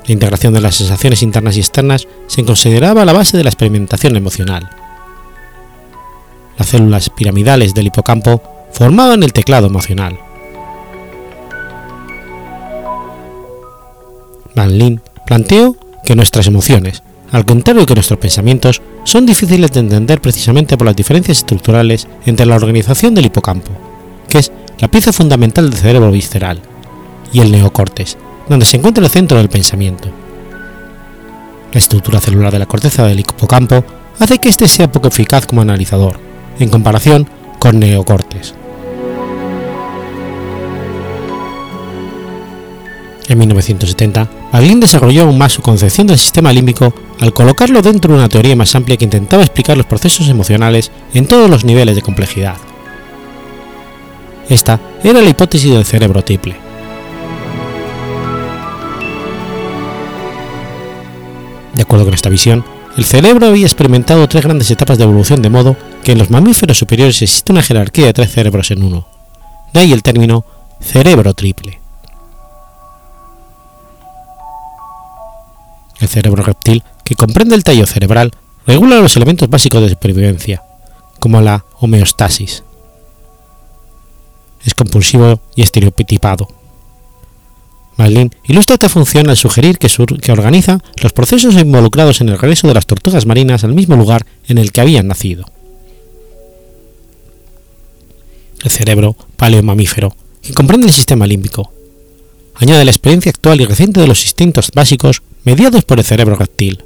La 0.05 0.13
integración 0.13 0.53
de 0.53 0.59
las 0.59 0.75
sensaciones 0.75 1.23
internas 1.23 1.55
y 1.55 1.61
externas 1.61 2.05
se 2.27 2.43
consideraba 2.43 3.05
la 3.05 3.13
base 3.13 3.37
de 3.37 3.45
la 3.45 3.49
experimentación 3.49 4.17
emocional. 4.17 4.69
Las 6.57 6.67
células 6.67 7.09
piramidales 7.09 7.73
del 7.73 7.87
hipocampo 7.87 8.41
formaban 8.73 9.23
el 9.23 9.31
teclado 9.31 9.67
emocional. 9.67 10.19
Van 14.53 14.77
Lin 14.77 15.01
planteó 15.25 15.77
que 16.03 16.15
nuestras 16.17 16.47
emociones, 16.47 17.03
al 17.35 17.45
contrario 17.45 17.85
que 17.85 17.95
nuestros 17.95 18.17
pensamientos, 18.17 18.81
son 19.03 19.25
difíciles 19.25 19.69
de 19.73 19.81
entender 19.81 20.21
precisamente 20.21 20.77
por 20.77 20.87
las 20.87 20.95
diferencias 20.95 21.39
estructurales 21.39 22.07
entre 22.25 22.45
la 22.45 22.55
organización 22.55 23.13
del 23.13 23.25
hipocampo, 23.25 23.71
que 24.29 24.37
es 24.37 24.53
la 24.79 24.87
pieza 24.87 25.11
fundamental 25.11 25.69
del 25.69 25.77
cerebro 25.77 26.11
visceral, 26.11 26.61
y 27.33 27.41
el 27.41 27.51
neocortes, 27.51 28.17
donde 28.47 28.65
se 28.65 28.77
encuentra 28.77 29.03
el 29.03 29.11
centro 29.11 29.37
del 29.37 29.49
pensamiento. 29.49 30.07
La 31.73 31.79
estructura 31.79 32.21
celular 32.21 32.53
de 32.53 32.59
la 32.59 32.67
corteza 32.67 33.05
del 33.05 33.19
hipocampo 33.19 33.83
hace 34.17 34.37
que 34.37 34.47
éste 34.47 34.69
sea 34.69 34.89
poco 34.89 35.09
eficaz 35.09 35.45
como 35.45 35.59
analizador, 35.59 36.17
en 36.57 36.69
comparación 36.69 37.27
con 37.59 37.79
neocortes. 37.79 38.55
En 43.27 43.37
1970, 43.39 44.29
Maglin 44.55 44.79
desarrolló 44.79 45.23
aún 45.23 45.37
más 45.37 45.51
su 45.51 45.61
concepción 45.61 46.07
del 46.07 46.17
sistema 46.17 46.53
límbico 46.53 46.93
al 47.19 47.33
colocarlo 47.33 47.81
dentro 47.81 48.13
de 48.13 48.19
una 48.19 48.29
teoría 48.29 48.55
más 48.55 48.73
amplia 48.73 48.95
que 48.95 49.03
intentaba 49.03 49.43
explicar 49.43 49.75
los 49.75 49.85
procesos 49.85 50.29
emocionales 50.29 50.93
en 51.13 51.27
todos 51.27 51.49
los 51.49 51.65
niveles 51.65 51.93
de 51.93 52.01
complejidad. 52.01 52.55
Esta 54.47 54.79
era 55.03 55.21
la 55.21 55.29
hipótesis 55.29 55.73
del 55.73 55.83
cerebro 55.83 56.23
triple. 56.23 56.55
De 61.73 61.81
acuerdo 61.81 62.05
con 62.05 62.13
esta 62.13 62.29
visión, 62.29 62.63
el 62.95 63.03
cerebro 63.03 63.47
había 63.47 63.65
experimentado 63.65 64.25
tres 64.29 64.45
grandes 64.45 64.71
etapas 64.71 64.97
de 64.97 65.03
evolución 65.03 65.41
de 65.41 65.49
modo 65.49 65.75
que 66.01 66.13
en 66.13 66.17
los 66.17 66.29
mamíferos 66.29 66.77
superiores 66.77 67.21
existe 67.21 67.51
una 67.51 67.61
jerarquía 67.61 68.05
de 68.05 68.13
tres 68.13 68.31
cerebros 68.31 68.71
en 68.71 68.83
uno. 68.83 69.05
De 69.73 69.81
ahí 69.81 69.91
el 69.91 70.01
término 70.01 70.45
cerebro 70.79 71.33
triple. 71.33 71.81
El 75.99 76.07
cerebro 76.07 76.43
reptil, 76.43 76.83
que 77.03 77.15
comprende 77.15 77.55
el 77.55 77.63
tallo 77.63 77.85
cerebral, 77.85 78.31
regula 78.67 78.99
los 78.99 79.15
elementos 79.15 79.49
básicos 79.49 79.81
de 79.81 79.89
supervivencia, 79.89 80.63
como 81.19 81.41
la 81.41 81.65
homeostasis. 81.79 82.63
Es 84.63 84.73
compulsivo 84.73 85.39
y 85.55 85.61
estereotipado. 85.61 86.47
Marlin 87.97 88.31
ilustra 88.43 88.73
esta 88.73 88.89
función 88.89 89.29
al 89.29 89.37
sugerir 89.37 89.77
que, 89.77 89.87
que, 90.21 90.31
organiza 90.31 90.79
los 91.01 91.13
procesos 91.13 91.55
involucrados 91.55 92.19
en 92.19 92.29
el 92.29 92.37
regreso 92.37 92.67
de 92.67 92.73
las 92.73 92.85
tortugas 92.85 93.25
marinas 93.25 93.63
al 93.63 93.73
mismo 93.73 93.95
lugar 93.95 94.25
en 94.47 94.57
el 94.57 94.71
que 94.71 94.81
habían 94.81 95.07
nacido. 95.07 95.45
El 98.63 98.71
cerebro 98.71 99.15
paleomamífero, 99.37 100.15
que 100.41 100.53
comprende 100.53 100.87
el 100.87 100.93
sistema 100.93 101.27
límbico, 101.27 101.71
añade 102.55 102.83
la 102.83 102.91
experiencia 102.91 103.29
actual 103.29 103.61
y 103.61 103.65
reciente 103.65 104.01
de 104.01 104.07
los 104.07 104.23
instintos 104.23 104.71
básicos 104.73 105.21
mediados 105.45 105.85
por 105.85 105.99
el 105.99 106.03
cerebro 106.03 106.35
reptil. 106.35 106.83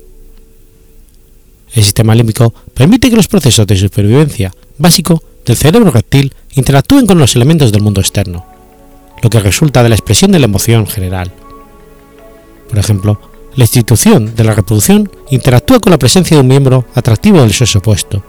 El 1.74 1.84
sistema 1.84 2.14
límbico 2.14 2.54
permite 2.74 3.10
que 3.10 3.16
los 3.16 3.28
procesos 3.28 3.66
de 3.66 3.78
supervivencia 3.78 4.54
básico 4.78 5.24
del 5.46 5.58
cerebro 5.58 5.92
reptil 5.92 6.34
interactúen 6.56 7.08
con 7.08 7.18
los 7.18 7.36
elementos 7.36 7.72
del 7.72 7.82
mundo 7.82 8.02
externo, 8.02 8.46
lo 9.24 9.30
que 9.30 9.40
resulta 9.40 9.82
de 9.82 9.90
la 9.90 9.96
expresión 9.96 10.32
de 10.32 10.40
la 10.40 10.46
emoción 10.46 10.86
general. 10.86 11.32
Por 12.70 12.78
ejemplo, 12.78 13.22
la 13.56 13.64
institución 13.64 14.36
de 14.36 14.44
la 14.44 14.54
reproducción 14.54 15.10
interactúa 15.32 15.80
con 15.80 15.92
la 15.92 16.00
presencia 16.00 16.36
de 16.36 16.42
un 16.42 16.48
miembro 16.48 16.86
atractivo 16.96 17.42
del 17.42 17.54
sexo 17.54 17.80
opuesto, 17.80 18.24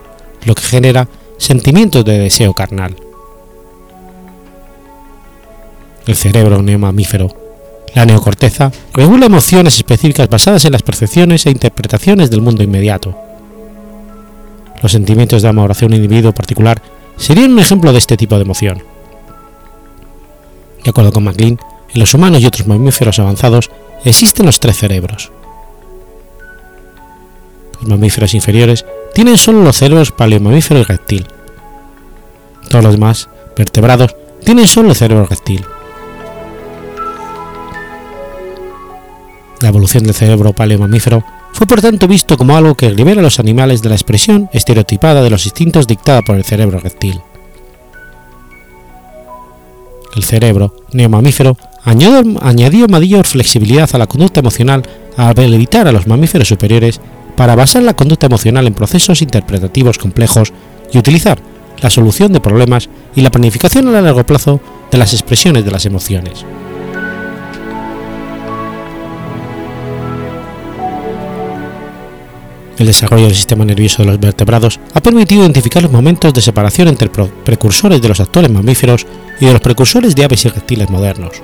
lo 0.44 0.54
que 0.54 0.62
genera 0.62 1.08
sentimientos 1.38 2.04
de 2.04 2.18
deseo 2.18 2.54
carnal. 2.54 2.94
El 6.06 6.16
cerebro 6.16 6.62
neomamífero 6.62 7.49
la 7.94 8.06
neocorteza 8.06 8.70
regula 8.94 9.26
emociones 9.26 9.76
específicas 9.76 10.28
basadas 10.28 10.64
en 10.64 10.72
las 10.72 10.82
percepciones 10.82 11.46
e 11.46 11.50
interpretaciones 11.50 12.30
del 12.30 12.40
mundo 12.40 12.62
inmediato. 12.62 13.16
Los 14.82 14.92
sentimientos 14.92 15.42
de 15.42 15.48
amor 15.48 15.70
hacia 15.70 15.86
un 15.86 15.94
individuo 15.94 16.32
particular 16.32 16.80
serían 17.16 17.52
un 17.52 17.58
ejemplo 17.58 17.92
de 17.92 17.98
este 17.98 18.16
tipo 18.16 18.36
de 18.36 18.42
emoción. 18.42 18.82
De 20.84 20.90
acuerdo 20.90 21.12
con 21.12 21.24
MacLean, 21.24 21.58
en 21.92 22.00
los 22.00 22.14
humanos 22.14 22.40
y 22.40 22.46
otros 22.46 22.66
mamíferos 22.66 23.18
avanzados 23.18 23.70
existen 24.04 24.46
los 24.46 24.60
tres 24.60 24.78
cerebros. 24.78 25.30
Los 27.80 27.88
mamíferos 27.88 28.34
inferiores 28.34 28.86
tienen 29.14 29.36
solo 29.36 29.62
los 29.62 29.76
cerebros 29.76 30.12
paleomamífero 30.12 30.80
y 30.80 30.84
reptil. 30.84 31.26
Todos 32.68 32.84
los 32.84 32.92
demás, 32.92 33.28
vertebrados, 33.56 34.14
tienen 34.44 34.68
solo 34.68 34.90
el 34.90 34.96
cerebro 34.96 35.26
reptil. 35.26 35.64
La 39.60 39.68
evolución 39.68 40.04
del 40.04 40.14
cerebro 40.14 40.52
paleomamífero 40.52 41.22
fue 41.52 41.66
por 41.66 41.82
tanto 41.82 42.08
visto 42.08 42.38
como 42.38 42.56
algo 42.56 42.74
que 42.74 42.90
libera 42.90 43.20
a 43.20 43.24
los 43.24 43.38
animales 43.38 43.82
de 43.82 43.90
la 43.90 43.94
expresión 43.94 44.48
estereotipada 44.52 45.22
de 45.22 45.30
los 45.30 45.44
instintos 45.44 45.86
dictada 45.86 46.22
por 46.22 46.36
el 46.36 46.44
cerebro 46.44 46.78
reptil. 46.80 47.20
El 50.16 50.24
cerebro 50.24 50.74
neomamífero 50.92 51.56
añadió 51.84 52.88
mayor 52.88 53.26
flexibilidad 53.26 53.88
a 53.92 53.98
la 53.98 54.06
conducta 54.06 54.40
emocional 54.40 54.82
al 55.16 55.30
habilitar 55.30 55.86
a 55.86 55.92
los 55.92 56.06
mamíferos 56.06 56.48
superiores 56.48 57.00
para 57.36 57.54
basar 57.54 57.82
la 57.82 57.94
conducta 57.94 58.26
emocional 58.26 58.66
en 58.66 58.74
procesos 58.74 59.22
interpretativos 59.22 59.98
complejos 59.98 60.52
y 60.92 60.98
utilizar 60.98 61.38
la 61.80 61.90
solución 61.90 62.32
de 62.32 62.40
problemas 62.40 62.88
y 63.14 63.20
la 63.20 63.30
planificación 63.30 63.88
a 63.88 64.00
largo 64.00 64.24
plazo 64.24 64.60
de 64.90 64.98
las 64.98 65.12
expresiones 65.12 65.64
de 65.64 65.70
las 65.70 65.86
emociones. 65.86 66.44
El 72.80 72.86
desarrollo 72.86 73.24
del 73.24 73.34
sistema 73.34 73.66
nervioso 73.66 74.02
de 74.02 74.08
los 74.08 74.18
vertebrados 74.18 74.80
ha 74.94 75.02
permitido 75.02 75.42
identificar 75.42 75.82
los 75.82 75.92
momentos 75.92 76.32
de 76.32 76.40
separación 76.40 76.88
entre 76.88 77.10
precursores 77.10 78.00
de 78.00 78.08
los 78.08 78.20
actuales 78.20 78.50
mamíferos 78.50 79.06
y 79.38 79.44
de 79.44 79.52
los 79.52 79.60
precursores 79.60 80.16
de 80.16 80.24
aves 80.24 80.46
y 80.46 80.48
reptiles 80.48 80.88
modernos. 80.88 81.42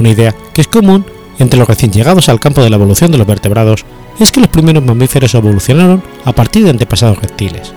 Una 0.00 0.08
idea 0.08 0.34
que 0.52 0.62
es 0.62 0.66
común 0.66 1.06
entre 1.38 1.60
los 1.60 1.68
recién 1.68 1.92
llegados 1.92 2.28
al 2.28 2.40
campo 2.40 2.60
de 2.60 2.70
la 2.70 2.74
evolución 2.74 3.12
de 3.12 3.18
los 3.18 3.26
vertebrados 3.28 3.84
es 4.18 4.32
que 4.32 4.40
los 4.40 4.48
primeros 4.48 4.84
mamíferos 4.84 5.32
evolucionaron 5.32 6.02
a 6.24 6.32
partir 6.32 6.64
de 6.64 6.70
antepasados 6.70 7.20
reptiles. 7.20 7.72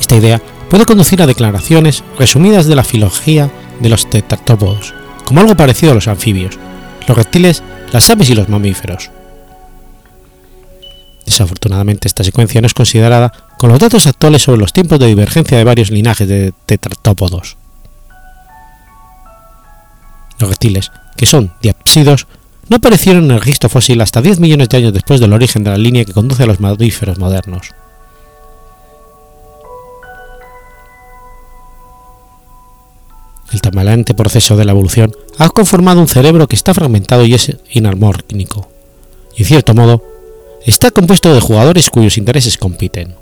Esta 0.00 0.16
idea 0.16 0.40
puede 0.70 0.86
conducir 0.86 1.20
a 1.20 1.26
declaraciones 1.26 2.02
resumidas 2.18 2.64
de 2.64 2.76
la 2.76 2.82
filología 2.82 3.50
de 3.78 3.90
los 3.90 4.08
tetratópodos, 4.08 4.94
como 5.26 5.40
algo 5.40 5.54
parecido 5.54 5.92
a 5.92 5.96
los 5.96 6.08
anfibios, 6.08 6.58
los 7.06 7.16
reptiles 7.16 7.62
las 7.92 8.10
aves 8.10 8.30
y 8.30 8.34
los 8.34 8.48
mamíferos. 8.48 9.10
Desafortunadamente 11.24 12.08
esta 12.08 12.24
secuencia 12.24 12.60
no 12.60 12.66
es 12.66 12.74
considerada 12.74 13.32
con 13.58 13.70
los 13.70 13.78
datos 13.78 14.06
actuales 14.06 14.42
sobre 14.42 14.60
los 14.60 14.72
tiempos 14.72 14.98
de 14.98 15.06
divergencia 15.06 15.58
de 15.58 15.64
varios 15.64 15.90
linajes 15.90 16.28
de 16.28 16.52
tetratópodos. 16.66 17.56
Los 20.38 20.50
reptiles, 20.50 20.92
que 21.16 21.26
son 21.26 21.52
diapsidos, 21.62 22.26
no 22.68 22.76
aparecieron 22.76 23.24
en 23.24 23.30
el 23.32 23.40
registro 23.40 23.68
fósil 23.68 24.00
hasta 24.00 24.20
10 24.20 24.40
millones 24.40 24.68
de 24.68 24.76
años 24.76 24.92
después 24.92 25.20
del 25.20 25.32
origen 25.32 25.64
de 25.64 25.70
la 25.70 25.78
línea 25.78 26.04
que 26.04 26.12
conduce 26.12 26.42
a 26.42 26.46
los 26.46 26.60
mamíferos 26.60 27.18
modernos. 27.18 27.70
El 33.52 33.60
tambaleante 33.60 34.14
proceso 34.14 34.56
de 34.56 34.64
la 34.64 34.72
evolución 34.72 35.12
ha 35.38 35.48
conformado 35.50 36.00
un 36.00 36.08
cerebro 36.08 36.48
que 36.48 36.56
está 36.56 36.74
fragmentado 36.74 37.24
y 37.24 37.34
es 37.34 37.56
inarmónico, 37.70 38.68
y 39.36 39.42
en 39.42 39.48
cierto 39.48 39.74
modo, 39.74 40.02
está 40.64 40.90
compuesto 40.90 41.32
de 41.32 41.40
jugadores 41.40 41.90
cuyos 41.90 42.18
intereses 42.18 42.58
compiten. 42.58 43.14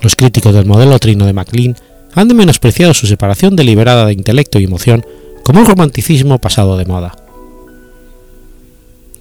Los 0.00 0.16
críticos 0.16 0.52
del 0.52 0.66
modelo 0.66 0.98
trino 0.98 1.26
de 1.26 1.32
MacLean 1.32 1.76
han 2.14 2.28
menospreciado 2.36 2.92
su 2.92 3.06
separación 3.06 3.54
deliberada 3.54 4.06
de 4.06 4.12
intelecto 4.12 4.58
y 4.58 4.64
emoción 4.64 5.06
como 5.44 5.60
un 5.60 5.66
romanticismo 5.66 6.38
pasado 6.38 6.76
de 6.76 6.84
moda. 6.84 7.16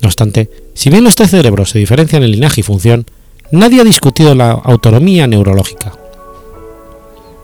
No 0.01 0.07
obstante, 0.07 0.49
si 0.73 0.89
bien 0.89 1.03
los 1.03 1.15
tres 1.15 1.29
cerebros 1.29 1.69
se 1.69 1.79
diferencian 1.79 2.23
en 2.23 2.31
linaje 2.31 2.61
y 2.61 2.63
función, 2.63 3.05
nadie 3.51 3.81
ha 3.81 3.83
discutido 3.83 4.33
la 4.33 4.51
autonomía 4.51 5.27
neurológica. 5.27 5.93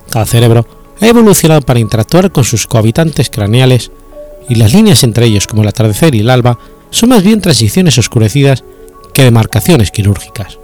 Cada 0.09 0.25
cerebro 0.25 0.65
ha 0.99 1.07
evolucionado 1.07 1.61
para 1.61 1.79
interactuar 1.79 2.31
con 2.31 2.43
sus 2.43 2.67
cohabitantes 2.67 3.29
craneales 3.29 3.91
y 4.49 4.55
las 4.55 4.73
líneas 4.73 5.03
entre 5.03 5.25
ellos 5.25 5.47
como 5.47 5.61
el 5.61 5.67
atardecer 5.67 6.15
y 6.15 6.19
el 6.19 6.29
alba 6.29 6.57
son 6.89 7.09
más 7.09 7.23
bien 7.23 7.41
transiciones 7.41 7.97
oscurecidas 7.97 8.63
que 9.13 9.23
demarcaciones 9.23 9.91
quirúrgicas. 9.91 10.59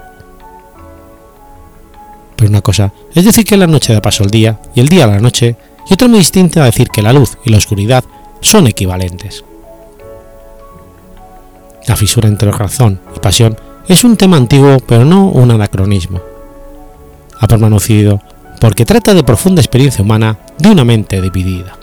Pero 2.35 2.49
una 2.49 2.61
cosa 2.61 2.93
es 3.13 3.25
decir 3.25 3.45
que 3.45 3.57
la 3.57 3.67
noche 3.67 3.93
da 3.93 4.01
paso 4.01 4.23
al 4.23 4.29
día 4.29 4.59
y 4.75 4.79
el 4.79 4.89
día 4.89 5.05
a 5.05 5.07
la 5.07 5.19
noche, 5.19 5.55
y 5.89 5.93
otra 5.93 6.07
muy 6.07 6.19
distinta 6.19 6.61
a 6.61 6.65
decir 6.65 6.87
que 6.87 7.01
la 7.01 7.13
luz 7.13 7.37
y 7.43 7.49
la 7.49 7.57
oscuridad 7.57 8.03
son 8.41 8.67
equivalentes. 8.67 9.43
La 11.87 11.95
fisura 11.95 12.29
entre 12.29 12.51
razón 12.51 13.01
y 13.15 13.19
pasión 13.19 13.57
es 13.87 14.03
un 14.03 14.15
tema 14.15 14.37
antiguo 14.37 14.77
pero 14.87 15.03
no 15.03 15.27
un 15.27 15.51
anacronismo. 15.51 16.21
Ha 17.39 17.47
permanecido 17.47 18.21
porque 18.63 18.85
trata 18.85 19.13
de 19.13 19.25
profunda 19.25 19.59
experiencia 19.59 20.01
humana 20.01 20.39
de 20.57 20.69
una 20.69 20.85
mente 20.85 21.21
dividida. 21.21 21.82